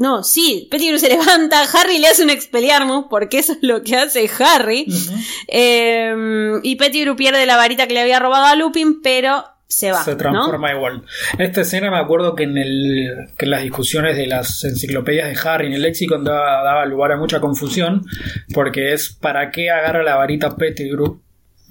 [0.00, 3.96] No, sí, Pettigrew se levanta, Harry le hace un expeliarmus, porque eso es lo que
[3.96, 4.86] hace Harry.
[5.46, 10.02] Eh, y Pettigrew pierde la varita que le había robado a Lupin, pero se va.
[10.02, 10.16] se ¿no?
[10.16, 11.02] transforma igual.
[11.38, 15.48] Esta escena me acuerdo que en, el, que en las discusiones de las enciclopedias de
[15.48, 18.02] Harry en el lexicon daba, daba lugar a mucha confusión
[18.54, 21.20] porque es para qué agarra la varita Pettigrew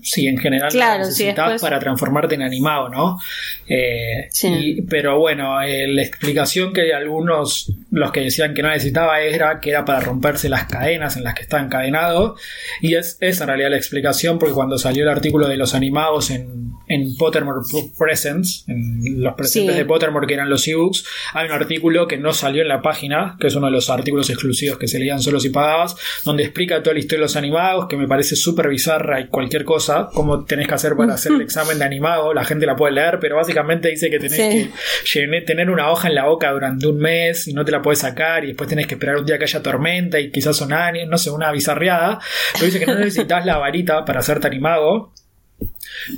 [0.01, 3.19] si en general Claro, la después- para transformarte en animado, ¿no?
[3.67, 4.47] Eh, Sí.
[4.47, 9.59] y- pero bueno, eh, la explicación que algunos, los que decían que no necesitaba era
[9.59, 12.35] que era para romperse las cadenas en las que está encadenado
[12.81, 16.31] y es, es en realidad la explicación porque cuando salió el artículo de los animados
[16.31, 17.59] en, en Pottermore
[17.97, 19.79] Presents, en los presentes Sí.
[19.79, 23.37] de Pottermore que eran los ebooks, hay un artículo que no salió en la página,
[23.39, 26.81] que es uno de los artículos exclusivos que se leían solo si pagabas, donde explica
[26.81, 30.45] toda la historia de los animados, que me parece súper bizarra y cualquier cosa, cómo
[30.45, 33.35] tenés que hacer para hacer el examen de animado, la gente la puede leer, pero
[33.35, 34.71] básicamente dice que tenés Sí.
[35.13, 37.81] que llene- tener una hoja en la boca durante un mes y no te la
[37.81, 40.71] puedes sacar y después tenés que esperar un día que haya tormenta y quizás son
[40.73, 42.19] años, no sé, una bizarreada,
[42.53, 45.11] pero dice que no necesitas la varita para hacerte animado,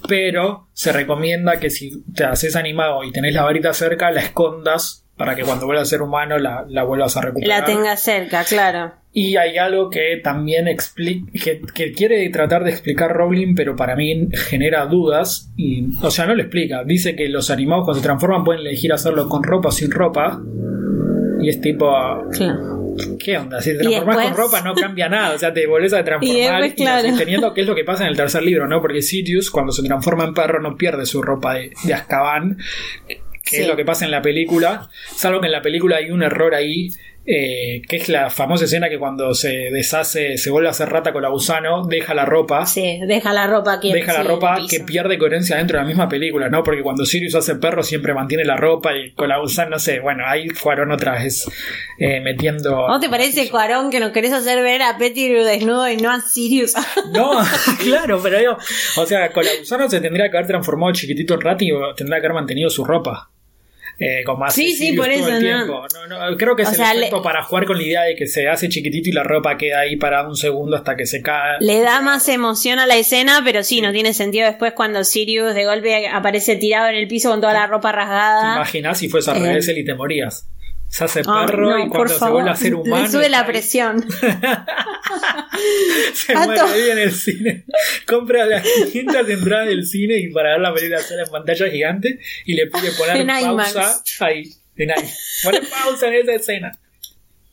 [0.07, 5.05] pero se recomienda que si te haces animado y tenés la varita cerca, la escondas
[5.17, 7.59] para que cuando vuelvas a ser humano la, la vuelvas a recuperar.
[7.59, 8.93] La tenga cerca, claro.
[9.13, 10.65] Y hay algo que también
[11.43, 15.51] que, que quiere tratar de explicar Rowling, pero para mí genera dudas.
[15.57, 16.83] Y, o sea, no lo explica.
[16.85, 20.41] Dice que los animados cuando se transforman pueden elegir hacerlo con ropa o sin ropa.
[21.41, 21.91] Y es tipo.
[23.19, 23.61] ¿qué onda?
[23.61, 25.35] Si te transformas después- con ropa no cambia nada.
[25.35, 26.63] O sea, te volvés a transformar.
[26.63, 27.07] Y y claro.
[27.17, 28.79] teniendo que es lo que pasa en el tercer libro, ¿no?
[28.81, 32.57] Porque Sirius, cuando se transforma en perro, no pierde su ropa de, de Azkaban
[33.43, 33.61] que Sí.
[33.63, 36.53] es lo que pasa en la película, salvo que en la película hay un error
[36.53, 36.89] ahí
[37.25, 41.13] eh, que es la famosa escena que cuando se deshace, se vuelve a hacer rata
[41.13, 42.65] con la gusano, deja la ropa.
[42.65, 46.09] Sí, deja la ropa que Deja la ropa que pierde coherencia dentro de la misma
[46.09, 46.63] película, ¿no?
[46.63, 49.99] Porque cuando Sirius hace perro siempre mantiene la ropa y con la gusano, no sé,
[49.99, 51.47] bueno, ahí fueron otra vez
[51.99, 52.85] eh, metiendo...
[52.87, 56.21] ¿Cómo te parece, Cuarón, que nos querés hacer ver a Pettigrew desnudo y no a
[56.21, 56.73] Sirius?
[57.11, 57.31] No,
[57.83, 58.57] claro, pero digo,
[58.97, 62.19] o sea, con la gusano se tendría que haber transformado chiquitito en Rat y tendría
[62.19, 63.29] que haber mantenido su ropa.
[64.03, 65.39] Eh, como hace Sí, sí, por todo eso, el no.
[65.39, 65.85] tiempo.
[66.09, 68.15] No, no, creo que es el sea, le- efecto para jugar con la idea de
[68.15, 71.21] que se hace chiquitito y la ropa queda ahí para un segundo hasta que se
[71.21, 71.57] cae.
[71.59, 75.53] Le da más emoción a la escena, pero sí, no tiene sentido después cuando Sirius
[75.53, 78.55] de golpe aparece tirado en el piso con toda la ropa ¿Te rasgada.
[78.55, 79.41] imaginas si fuese al Eh.
[79.41, 80.47] revés él y te morías?
[80.91, 83.03] Se hace perro no, y cuando se favor, vuelve a ser humano.
[83.03, 83.47] Le sube la ahí.
[83.47, 84.05] presión.
[86.13, 87.63] Se muere ahí en el cine.
[88.05, 92.19] Compra las 500 entradas del cine y para ver la película sola en pantalla gigante
[92.45, 94.53] y le pide poner pausa ahí.
[94.75, 95.41] En IMAX.
[95.43, 96.71] Pone pausa en esa escena.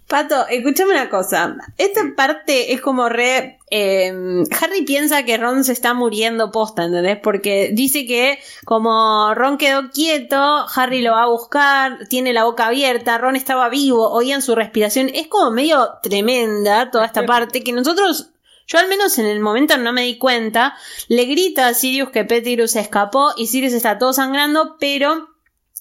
[0.09, 1.55] Pato, escúchame una cosa.
[1.77, 3.59] Esta parte es como re.
[3.71, 4.11] eh,
[4.59, 7.19] Harry piensa que Ron se está muriendo posta, ¿entendés?
[7.23, 12.69] Porque dice que como Ron quedó quieto, Harry lo va a buscar, tiene la boca
[12.69, 15.11] abierta, Ron estaba vivo, oían su respiración.
[15.13, 18.31] Es como medio tremenda toda esta parte que nosotros.
[18.67, 20.75] Yo al menos en el momento no me di cuenta.
[21.09, 25.29] Le grita a Sirius que Pettigrew se escapó y Sirius está todo sangrando, pero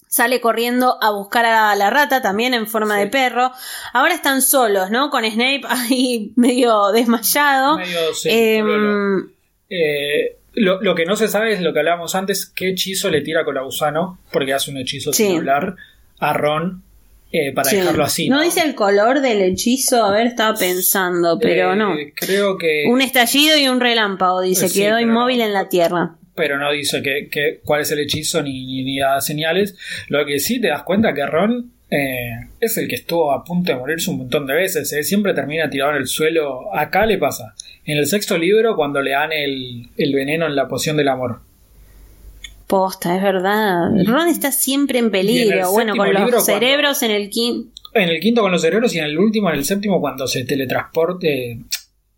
[0.07, 3.01] sale corriendo a buscar a la rata también en forma Sí.
[3.01, 3.51] de perro.
[3.93, 5.09] Ahora están solos, ¿no?
[5.09, 7.77] Con Snape ahí medio desmayado.
[7.77, 9.29] Medio, sí, Em.
[9.69, 13.21] Eh, lo, lo que no se sabe es lo que hablábamos antes, qué hechizo le
[13.21, 15.25] tira con la gusano, porque hace un hechizo Sí.
[15.27, 15.75] sin hablar,
[16.19, 16.81] a Ron
[17.31, 17.75] eh, para sí.
[17.75, 18.29] dejarlo así.
[18.29, 21.93] No dice el color del hechizo, a ver, estaba pensando, pero Eh, no.
[22.15, 22.85] Creo que...
[22.89, 25.43] Un estallido y un relámpago, dice, Sí, quedó inmóvil no.
[25.43, 26.15] en la tierra.
[26.37, 29.75] Pero no dice que, que- cuál es el hechizo ni, ni, ni da señales.
[30.07, 33.71] Lo que sí te das cuenta que Ron eh, es el que estuvo a punto
[33.73, 34.93] de morirse un montón de veces.
[34.93, 36.73] eh, Siempre termina tirado en el suelo.
[36.73, 37.55] Acá le pasa.
[37.85, 41.39] En el sexto libro, cuando le dan el, el veneno en la poción del amor.
[42.67, 43.89] Posta, es verdad.
[44.05, 45.57] Ron está siempre en peligro.
[45.57, 47.71] el Bueno, con los cuando- cerebros en el quinto.
[47.93, 50.43] En el quinto con los cerebros y en el último, en el séptimo, cuando se
[50.43, 51.59] teletransporte.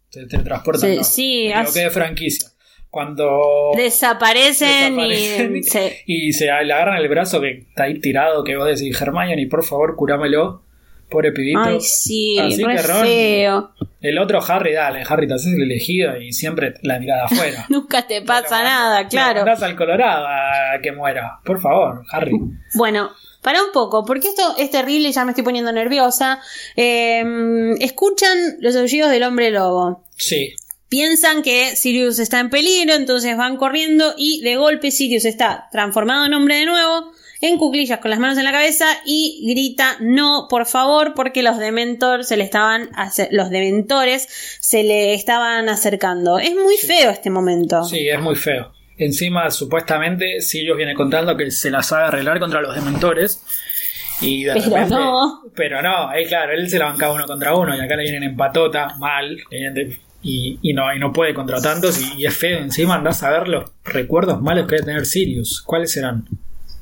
[0.09, 0.87] Se teletransporta.
[0.87, 2.48] Sí, no, sí, me hace- de franquicia.
[2.89, 3.71] Cuando.
[3.75, 8.55] Desaparecen, desaparecen y se- y se le agarran el brazo que está ahí tirado, que
[8.57, 10.63] vos decís, Hermione, por favor, curámelo.
[11.09, 11.59] Pobre pibito.
[11.59, 13.71] Ay, sí, Así re que Ron- feo.
[13.99, 17.65] El otro Harry, dale, Harry, te haces el elegido y siempre la mirada afuera.
[17.69, 19.39] Nunca te pasa Pero, nada, claro.
[19.39, 21.39] Andás al Colorado a que muera.
[21.43, 22.33] Por favor, Harry.
[22.75, 23.09] Bueno,
[23.41, 26.41] para un poco, porque esto es terrible y ya me estoy poniendo nerviosa.
[26.75, 27.23] Eh,
[27.79, 30.03] escuchan los aullidos del hombre lobo.
[30.15, 30.53] Sí.
[30.89, 36.25] Piensan que Sirius está en peligro, entonces van corriendo y de golpe Sirius está transformado
[36.25, 40.47] en hombre de nuevo, en cuclillas con las manos en la cabeza y grita no,
[40.49, 42.89] por favor, porque los dementores se le estaban
[43.31, 44.27] los dementores
[44.59, 46.39] se le estaban acercando.
[46.39, 47.83] Es muy feo este momento.
[47.83, 48.71] Sí, es muy feo.
[48.97, 53.41] Encima, supuestamente, Sirius viene contando que se las sabe arreglar contra los dementores.
[54.21, 55.41] Y de Pero repente- no.
[55.55, 58.23] Pero no, eh, claro, él se la bancaba uno contra uno y acá le vienen
[58.23, 59.37] en patota, mal,
[60.21, 62.59] y, y no, y no puede contra tantos y, y es feo.
[62.59, 65.61] Encima andás a ver los recuerdos malos que debe tener Sirius.
[65.61, 66.25] ¿Cuáles serán?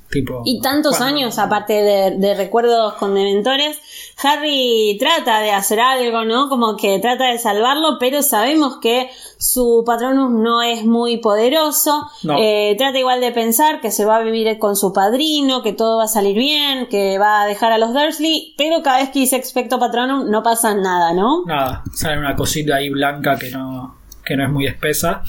[0.09, 3.77] Tipo, Y tantos años, aparte de, de recuerdos con dementores,
[4.23, 6.49] Harry trata de hacer algo, ¿no?
[6.49, 12.09] Como que trata de salvarlo, pero sabemos que su patronus no es muy poderoso.
[12.23, 12.37] No.
[12.39, 15.97] Eh, trata igual de pensar que se va a vivir con su padrino, que todo
[15.97, 19.19] va a salir bien, que va a dejar a los Dursley, pero cada vez que
[19.19, 21.43] dice expecto patronum no pasa nada, ¿no?
[21.45, 23.96] Nada, sale una cosita ahí blanca que no,
[24.27, 25.23] que no es muy espesa.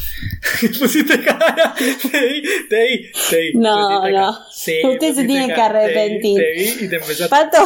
[0.80, 1.74] Pusiste cara.
[1.76, 1.84] Te
[2.26, 3.52] vi, te vi, te vi.
[3.54, 4.38] No, no.
[4.52, 5.80] Sí, Usted se tiene que cara.
[5.80, 6.36] Te vi, arrepentir.
[6.36, 7.64] Te vi, y te empezaste Pato.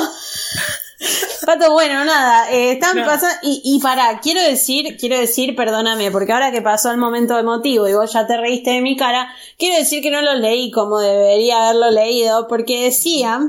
[1.44, 3.04] Pato, bueno, nada, eh, están No.
[3.04, 7.36] pasando, y, y pará, quiero decir, quiero decir, perdóname, porque ahora que pasó el momento
[7.36, 10.70] emotivo y vos ya te reíste de mi cara, quiero decir que no lo leí
[10.70, 13.40] como debería haberlo leído, porque decía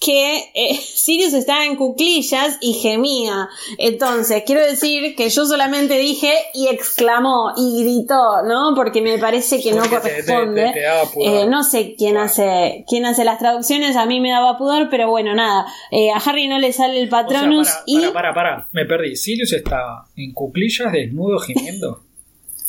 [0.00, 3.48] que eh, Sirius estaba en cuclillas y gemía.
[3.78, 8.72] Entonces, quiero decir que yo solamente dije y exclamó y gritó, ¿no?
[8.74, 10.62] Porque me parece que no Porque te- te- corresponde.
[10.68, 11.42] te- te daba pudor.
[11.42, 15.08] Eh, no sé quién hace quién hace las traducciones, a mí me daba pudor, pero
[15.10, 15.66] bueno, nada.
[15.90, 18.68] Eh, a Harry no le sale el O sea, Patronus para, y para, para, para,
[18.72, 19.16] me perdí.
[19.16, 22.04] Sirius estaba en cuclillas, desnudo, gimiendo.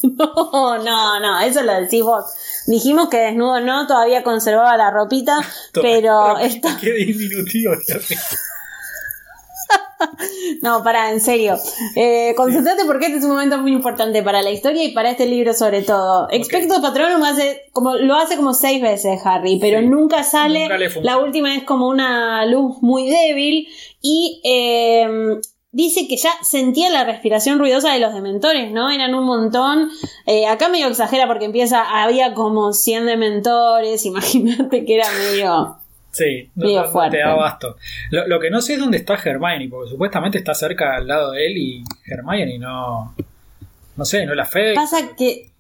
[0.18, 2.26] no, no, no, eso lo decís vos.
[2.68, 5.38] Dijimos que desnudo no, todavía conservaba la ropita,
[5.74, 7.74] pero Ropita, está Qué diminutivo.
[10.62, 11.58] No, para, en serio.
[11.96, 15.26] Eh, concentrate porque este es un momento muy importante para la historia y para este
[15.26, 16.28] libro sobre todo.
[16.32, 20.68] Expecto Patronum hace como, lo hace como seis veces Harry, pero nunca sale.
[21.02, 23.68] la última es como una luz muy débil
[24.02, 25.40] y eh,
[25.72, 28.92] dice que ya sentía la respiración ruidosa de los dementores, ¿no?
[28.92, 29.90] Eran un montón.
[30.26, 35.78] Eh, acá medio exagera porque empieza, había como 100 dementores, imagínate que era medio...
[36.12, 36.68] Sí, no,
[37.10, 37.78] te da basto.
[38.10, 41.48] Lo, que no sé es dónde está Hermione, porque supuestamente está cerca al lado de
[41.48, 43.16] él y Hermione no.
[43.96, 44.74] No sé, no la fe.
[44.74, 45.52] Pasa que.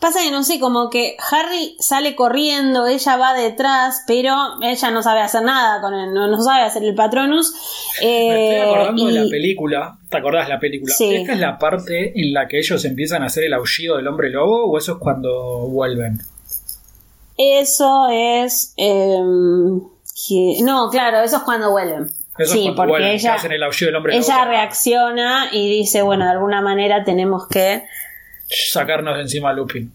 [0.00, 4.32] Pasa que no sé, como que Harry sale corriendo, ella va detrás, pero
[4.62, 7.52] ella no sabe hacer nada con él, no, sabe hacer el Patronus.
[8.00, 10.94] Me estoy eh, acordando de la película, ¿te acordás de la película?
[10.96, 14.30] ¿Esta es la parte en la que ellos empiezan a hacer el aullido del hombre
[14.30, 16.20] lobo o eso es cuando vuelven?
[17.36, 18.74] Eso es.
[18.76, 19.80] Em,
[20.62, 22.08] no, claro, eso es cuando vuelven.
[22.44, 23.36] sí, porque ella,
[24.12, 27.82] ella reacciona y dice, bueno, de alguna manera tenemos que
[28.48, 29.92] sacarnos de encima a Lupin.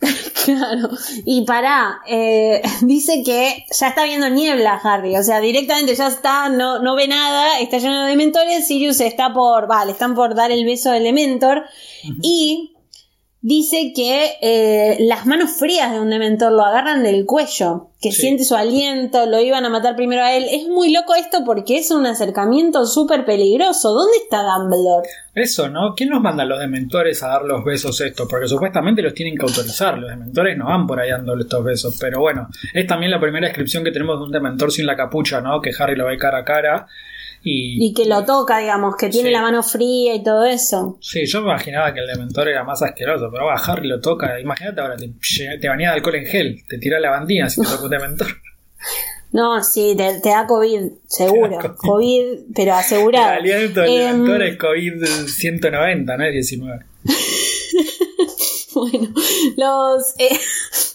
[0.44, 0.90] claro,
[1.24, 6.48] y para eh, dice que ya está viendo niebla Harry, o sea, directamente ya está,
[6.48, 10.50] no, no ve nada, está lleno de mentores, Sirius está por, vale, están por dar
[10.50, 11.64] el beso del Dementor,
[12.22, 12.75] y
[13.46, 18.42] dice que eh, las manos frías de un dementor lo agarran del cuello, que siente
[18.42, 20.46] su aliento, lo iban a matar primero a él.
[20.50, 23.92] Es muy loco esto porque es un acercamiento súper peligroso.
[23.92, 25.08] ¿Dónde está Dumbledore?
[25.32, 25.94] Eso, ¿no?
[25.94, 28.26] ¿Quién nos manda a los dementores a dar los besos estos?
[28.28, 29.96] Porque supuestamente los tienen que autorizar.
[29.96, 31.96] Los dementores no van por ahí dando estos besos.
[32.00, 35.40] Pero bueno, es también la primera descripción que tenemos de un dementor sin la capucha,
[35.40, 35.60] ¿no?
[35.60, 36.88] Que Harry lo ve cara a cara
[37.48, 40.98] y, que lo toca, digamos, que tiene la mano fría y todo eso.
[41.00, 44.40] Sí, yo me imaginaba que el Dementor era más asqueroso, pero va, Harry lo toca.
[44.40, 45.08] Imagínate ahora, te,
[45.60, 48.26] te bañas de alcohol en gel, te tira la bandina si te toca un Dementor.
[49.32, 51.76] No, sí, te, da COVID, seguro.
[51.76, 52.54] COVID.
[52.54, 53.32] pero asegurado.
[53.32, 56.86] El aliento del em, Dementor es COVID 190, no es 19.
[58.74, 59.08] bueno,
[59.56, 60.14] los...
[60.18, 60.38] Eh,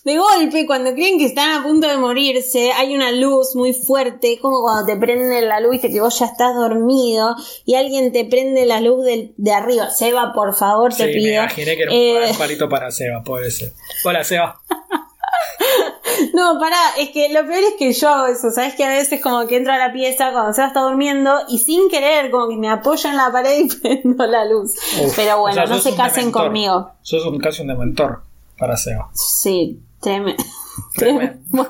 [0.03, 4.39] de golpe, cuando creen que están a punto de morirse, hay una luz muy fuerte,
[4.41, 7.35] como cuando te prenden la luz, y que vos ya estás dormido
[7.65, 9.89] y alguien te prende la luz de arriba.
[9.91, 11.25] Seba, por favor, te pido.
[11.25, 13.73] Me imaginé que era un eh, palito para Seba, puede ser.
[14.03, 14.59] Hola, Seba.
[16.33, 18.75] No, pará, es que lo peor es que yo hago eso, ¿sabes?
[18.75, 21.89] Que a veces como que entro a la pieza cuando Seba está durmiendo y sin
[21.89, 24.73] querer como que me apoyo en la pared y prendo la luz.
[25.15, 26.91] Pero bueno, no se casen conmigo.
[27.01, 28.21] Sos un, casi un dementor
[28.57, 29.09] para Seba.
[29.13, 30.43] Sí, Tremendo.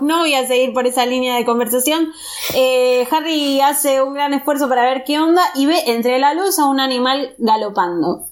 [0.01, 2.09] No voy a seguir por esa línea de conversación.
[2.55, 6.59] Eh, Harry hace un gran esfuerzo para ver qué onda y ve entre la luz
[6.59, 8.25] a un animal galopando.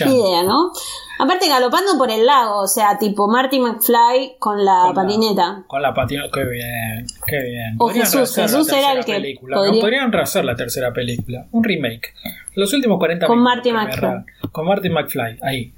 [0.00, 0.72] Idea, ¿no?
[1.18, 5.64] Aparte galopando por el lago, o sea, tipo Marty McFly con la patineta.
[5.66, 7.76] con la patineta, qué bien, qué bien.
[7.78, 9.80] O Jesús, Jesús era el que podría...
[9.80, 12.14] podrían rehacer la tercera película, un remake.
[12.54, 14.24] Los últimos 40 con Marty McFly.
[14.50, 15.74] Con Marty McFly, ahí.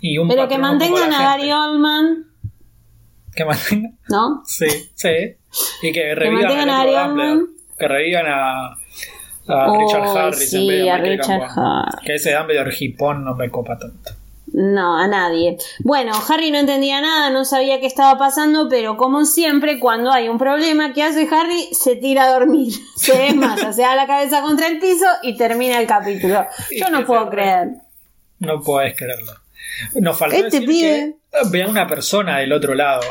[0.00, 2.33] Y un Pero que mantengan a Gary Oldman
[3.34, 3.98] que mantengan.
[4.08, 4.42] ¿No?
[4.46, 5.36] Sí, sí.
[5.82, 7.38] Y que revivan a,
[7.78, 8.66] Que revivan a,
[9.48, 12.00] a Richard Harris sí, en a Richard Harris.
[12.04, 14.12] Que ese Dumbledore hipón no me copa tanto.
[14.54, 15.58] No, a nadie.
[15.80, 20.28] Bueno, Harry no entendía nada, no sabía qué estaba pasando, pero como siempre, cuando hay
[20.28, 21.70] un problema, ¿qué hace Harry?
[21.72, 22.72] Se tira a dormir.
[22.96, 26.46] Se desmaya, se da la cabeza contra el piso y termina el capítulo.
[26.70, 27.70] Yo no puedo creer.
[28.38, 29.32] No puedes creerlo.
[29.94, 31.16] Nos faltó este decir pibe...
[31.32, 33.02] que vean una persona del otro lado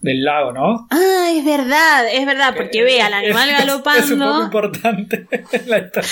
[0.00, 0.86] del lago, ¿no?
[0.90, 4.04] Ah, es verdad, es verdad, porque ve al animal galopando.
[4.04, 5.26] Es un poco importante
[5.66, 6.10] la historia.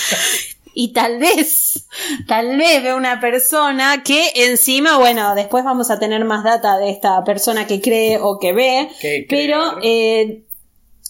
[0.79, 1.87] Y tal vez,
[2.27, 6.91] tal vez ve una persona que encima, bueno, después vamos a tener más data de
[6.91, 8.87] esta persona que cree o que ve,
[9.27, 10.43] pero eh,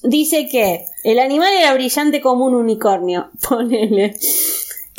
[0.04, 4.16] dice que el animal era brillante como un unicornio, ponele.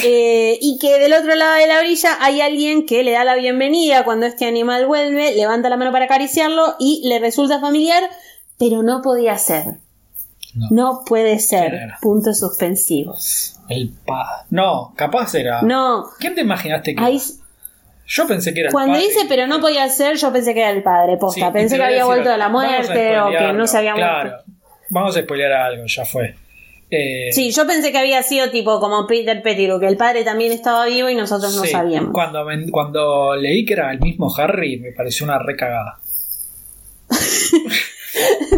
[0.03, 3.35] Eh, y que del otro lado de la orilla hay alguien que le da la
[3.35, 8.05] bienvenida cuando este animal vuelve, levanta la mano para acariciarlo y le resulta familiar,
[8.59, 9.79] pero no podía ser.
[10.71, 11.93] No, puede ser.
[12.01, 13.57] Puntos suspensivos.
[13.69, 14.47] El padre.
[14.51, 15.63] No, capaz era.
[15.63, 16.07] No.
[16.19, 17.19] ¿Quién te imaginaste que
[18.07, 20.71] Yo pensé que era el Cuando dice pero no podía ser, yo pensé que era
[20.71, 21.53] el padre, posta.
[21.53, 24.11] pensé que había vuelto de la muerte o que no se había muerto.
[24.11, 24.43] Claro.
[24.91, 26.35] Vamos a spoilear algo, ya fue.
[26.91, 30.53] Eh, sí, yo pensé que había sido tipo como Peter Pettigrew, que el padre también
[30.53, 32.13] estaba vivo y nosotros no sabíamos.
[32.13, 35.99] Cuando, cuando leí que era el mismo Harry, me pareció una recagada.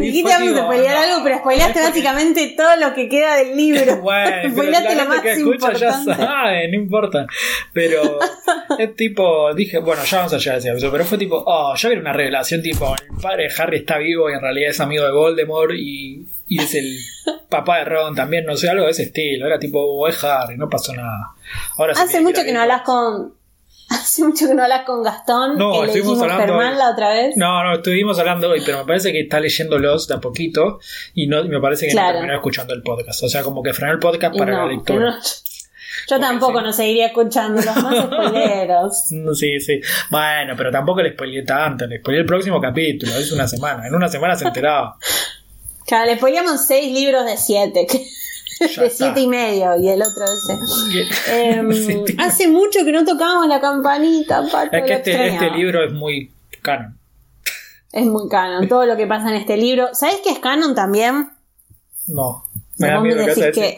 [0.00, 3.96] Dijiste vamos a spoilear algo, pero spoileaste básicamente todo lo que queda del libro.
[4.02, 7.26] bueno, spoileaste lo más que escucha ya sabe, no importa.
[7.72, 8.18] Pero
[8.78, 11.88] es tipo, dije, bueno, ya vamos a llegar a ese pero fue tipo, oh, ya
[11.88, 15.04] era una revelación tipo, el padre de Harry está vivo y en realidad es amigo
[15.04, 16.96] de Voldemort y, y es el
[17.48, 19.46] papá de Ron también, no sé, algo de ese estilo.
[19.46, 21.34] Era tipo, oh, es Harry, no pasó nada.
[21.76, 23.39] Ahora Hace mucho que no hablas con
[23.90, 25.58] Hace mucho que no hablas con Gastón.
[25.58, 26.60] No, que estuvimos hablando.
[26.60, 27.36] La otra vez.
[27.36, 30.78] No, no, estuvimos hablando hoy, pero me parece que está leyéndolos de a poquito
[31.12, 33.24] y no, me parece que no terminó escuchando el podcast.
[33.24, 35.18] O sea, como que frenó el podcast para la lectura.
[36.08, 39.08] yo tampoco no seguiría escuchando los más spoileros.
[39.34, 39.80] sí, sí.
[40.08, 41.84] Bueno, pero tampoco le spoileé tanto.
[41.88, 43.12] Le spoileé el próximo capítulo.
[43.16, 43.88] Es una semana.
[43.88, 44.96] En una semana se enteraba.
[45.86, 47.84] Claro, le spoileamos seis libros de siete
[48.60, 50.58] de siete y medio y el otro ese.
[51.28, 51.70] Em,
[52.18, 56.30] hace mucho que no tocábamos la campanita, Es que este, este, libro es muy
[56.62, 56.98] canon.
[57.92, 59.88] Es muy canon, todo lo que pasa en este libro.
[59.94, 61.30] ¿Sabes qué es canon también?
[62.06, 62.44] No.
[62.76, 63.76] Me da miedo que,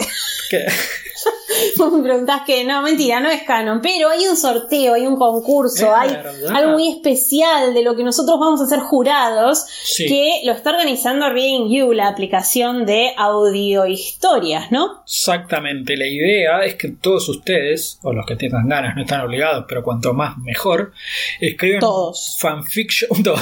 [0.50, 0.66] que...
[1.92, 5.94] me preguntás que no, mentira, no es canon, pero hay un sorteo, hay un concurso,
[5.94, 6.16] hay
[6.52, 9.64] algo muy especial de lo que nosotros vamos a ser jurados,
[9.96, 15.02] que lo está organizando Reading You, la aplicación de audio historias, ¿no?
[15.04, 19.64] Exactamente, la idea es que todos ustedes, o los que tengan ganas, no están obligados,
[19.68, 20.92] pero cuanto más mejor,
[21.40, 22.36] escriban todos.
[22.40, 23.40] fanfiction, todos.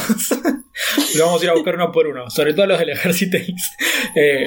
[1.17, 3.39] lo vamos a ir a buscar uno por uno, sobre todo los del ejército.
[4.17, 4.45] Eh,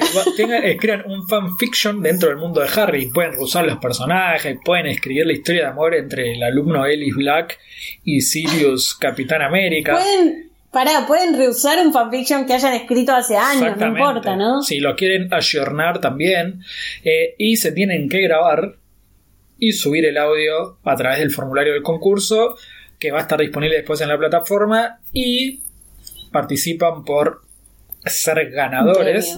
[0.64, 5.32] escriban un fanfiction dentro del mundo de Harry, pueden usar los personajes, pueden escribir la
[5.32, 7.58] historia de amor entre el alumno Ellis Black
[8.02, 9.92] y Sirius Capitán América.
[9.92, 14.60] Pueden, pará, pueden reusar un fanfiction que hayan escrito hace años, no importa, ¿no?
[14.60, 16.60] Si lo quieren ayornar también.
[17.04, 18.76] Eh, y se tienen que grabar
[19.58, 22.56] y subir el audio a través del formulario del concurso
[22.98, 25.60] que va a estar disponible después en la plataforma y
[26.34, 27.42] participan por
[28.04, 29.36] ser ganadores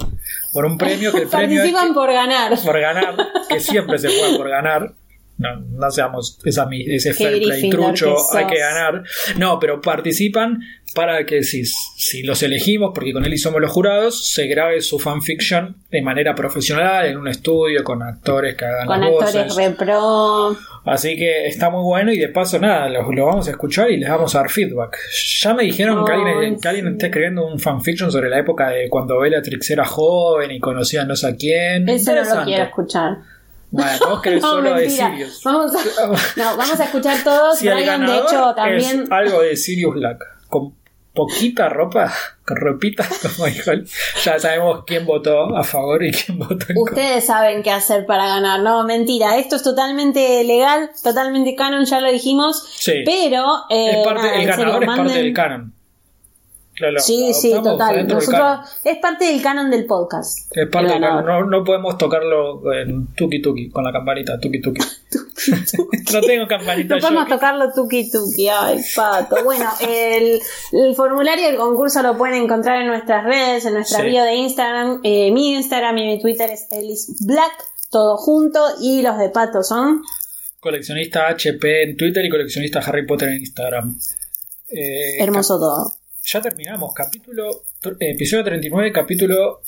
[0.52, 2.58] por un premio que el premio participan por ganar.
[2.64, 3.14] por ganar
[3.48, 4.94] que siempre se puede por ganar
[5.38, 9.02] no, no seamos esa, ese fair play trucho, hay que ganar.
[9.36, 10.60] No, pero participan
[10.94, 14.80] para que si, si los elegimos, porque con él y somos los jurados, se grabe
[14.80, 20.56] su fanfiction de manera profesional en un estudio con actores que hagan con actores repro.
[20.86, 24.08] Así que está muy bueno y de paso nada, lo, vamos a escuchar y les
[24.08, 24.96] vamos a dar feedback.
[25.42, 28.88] Ya me dijeron que, alguien, que, alguien, está escribiendo un fanfiction sobre la época de
[28.88, 31.88] cuando Bellatrix era joven y conocía no sé a quién.
[31.88, 33.18] Eso no lo quiero escuchar.
[33.76, 35.42] Bueno, vos querés solo de Sirius.
[35.44, 36.06] Vamos a,
[36.36, 37.58] no, vamos a escuchar todos.
[37.58, 39.02] Si Brian, de hecho, también.
[39.02, 40.24] Es algo de Sirius Black.
[40.48, 40.74] Con
[41.12, 42.12] poquita ropa,
[42.44, 43.88] con ropita, como dijo él.
[44.22, 46.94] Ya sabemos quién votó a favor y quién votó en contra.
[46.94, 48.60] Ustedes saben qué hacer para ganar.
[48.60, 49.36] No, mentira.
[49.36, 52.66] Esto es totalmente legal, totalmente canon, ya lo dijimos.
[52.76, 53.02] Sí.
[53.04, 53.44] Pero.
[53.68, 54.02] Eh,
[54.36, 55.75] el ganador es parte del canon
[56.98, 58.06] sí, sí, total.
[58.06, 60.50] Nosotros, es parte del canon del podcast.
[60.56, 61.24] Es parte del canon.
[61.24, 64.80] No, no, podemos tocarlo en tuki tuki, con la campanita, tuki tuki.
[66.12, 66.96] no tengo campanita.
[66.96, 69.42] No podemos tocarlo tuki tuki, ay, pato.
[69.44, 70.40] Bueno, el,
[70.72, 75.00] el, formulario del concurso lo pueden encontrar en nuestras redes, en nuestra bio de Instagram.
[75.02, 78.60] Eh, mi Instagram y mi Twitter es Elis Black, todo junto.
[78.80, 80.02] Y los de pato son.
[80.60, 83.98] Coleccionista HP en Twitter y coleccionista Harry Potter en Instagram.
[84.68, 86.92] Eh, Hermoso todo ya terminamos.
[86.92, 87.62] Capítulo,
[88.00, 89.60] episodio 39, capítulo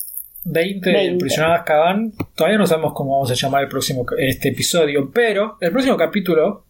[0.45, 2.13] 20, del prisionero de Azkaban.
[2.35, 6.65] Todavía no sabemos cómo vamos a llamar el próximo este episodio, pero el próximo capítulo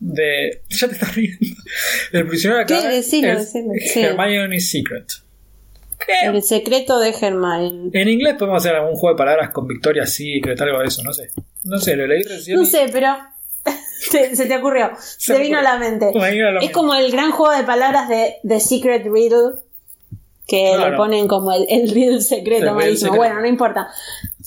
[0.00, 0.62] de.
[0.68, 1.38] Ya te estás riendo.
[2.12, 2.92] El prisionero de Azkaban.
[2.92, 5.06] es Hermione's Secret.
[6.22, 7.90] El secreto de Hermione.
[7.92, 11.12] En inglés podemos hacer algún juego de palabras con Victoria Secret, algo de eso, no
[11.12, 11.28] sé.
[11.64, 12.56] No sé, lo leí recién.
[12.56, 13.14] No sé, pero
[13.98, 16.12] se, te ocurrió, se, vino a la mente.
[16.60, 19.60] es como el gran juego de palabras de The Secret Riddle,
[20.46, 23.16] que le ponen como el, el riddle secreto malísimo.
[23.16, 23.88] Bueno, no importa,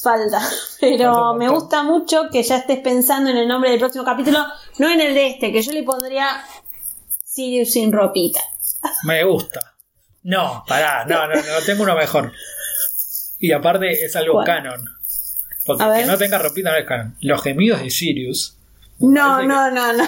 [0.02, 0.42] falta.
[0.80, 4.40] Pero me gusta mucho que ya estés pensando en el nombre del próximo capítulo,
[4.80, 6.44] no en el de este, que yo le pondría
[7.24, 8.42] Sirius sin ropita.
[9.04, 9.60] Me gusta.
[10.24, 12.32] No, pará, no, no, no, tengo uno mejor.
[13.40, 14.86] Y aparte es algo canon.
[15.66, 17.16] Porque que no tenga ropita no es canon.
[17.22, 18.58] Los gemidos de Sirius
[19.02, 20.04] no, no, no, no.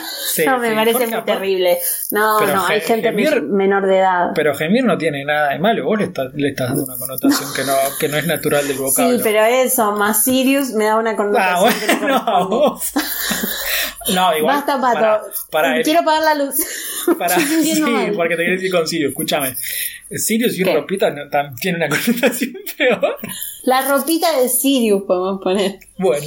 [0.46, 1.78] no, me parece muy terrible.
[2.12, 4.32] No, no, hay gente menor de edad.
[4.36, 5.86] Pero gemir no tiene nada de malo.
[5.86, 9.18] Vos le, le estás dando una connotación que, no, que no es natural del vocablo.
[9.18, 11.56] Sí, pero eso, más Sirius, me da una connotación.
[11.56, 12.80] Ah, bueno, no,
[14.14, 14.56] no, igual.
[14.56, 15.32] Basta, pato.
[15.52, 16.56] Para, Quiero apagar la luz.
[17.18, 17.82] Para, sí,
[18.16, 19.10] porque te quieres ir con Sirius.
[19.10, 19.56] Escúchame.
[20.10, 21.24] Sirius y ropita no,
[21.60, 23.18] tiene una connotación peor.
[23.64, 25.80] La ropita de Sirius podemos poner.
[25.98, 26.26] Bueno.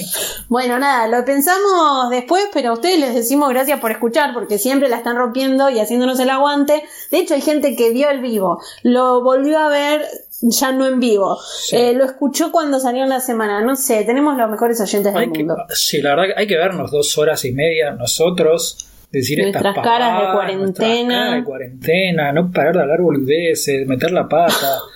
[0.48, 4.88] Bueno, nada, lo pensamos después, pero a ustedes les decimos gracias por escuchar, porque siempre
[4.88, 6.82] la están rompiendo y haciéndonos el aguante.
[7.10, 10.06] De hecho, hay gente que vio el vivo, lo volvió a ver
[10.40, 11.38] ya no en vivo.
[11.72, 13.60] Eh, lo escuchó cuando salió en la semana.
[13.60, 15.56] No sé, tenemos los mejores oyentes del mundo.
[15.74, 18.88] Sí, la verdad que hay que vernos dos horas y media nosotros.
[19.12, 21.14] Decir nuestras estas caras de cuarentena.
[21.14, 24.80] Caras de cuarentena, no parar de hablar boludeces, meter la pata.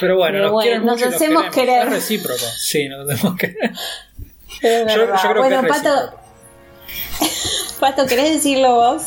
[0.00, 1.86] Pero bueno, Pero nos, bueno, nos mucho hacemos querer.
[1.86, 2.44] Es recíproco.
[2.56, 3.72] Sí, nos hacemos querer.
[4.62, 6.18] Yo- creo que bueno, es Pato.
[7.80, 9.02] Pato, ¿querés decirlo vos?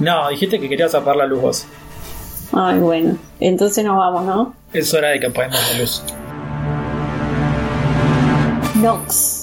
[0.00, 1.64] No, dijiste que querías apagar la luz vos.
[2.52, 4.54] Ay, bueno, entonces nos vamos, ¿no?
[4.74, 6.02] Es hora de que apaguemos la luz.
[8.76, 9.41] Nox.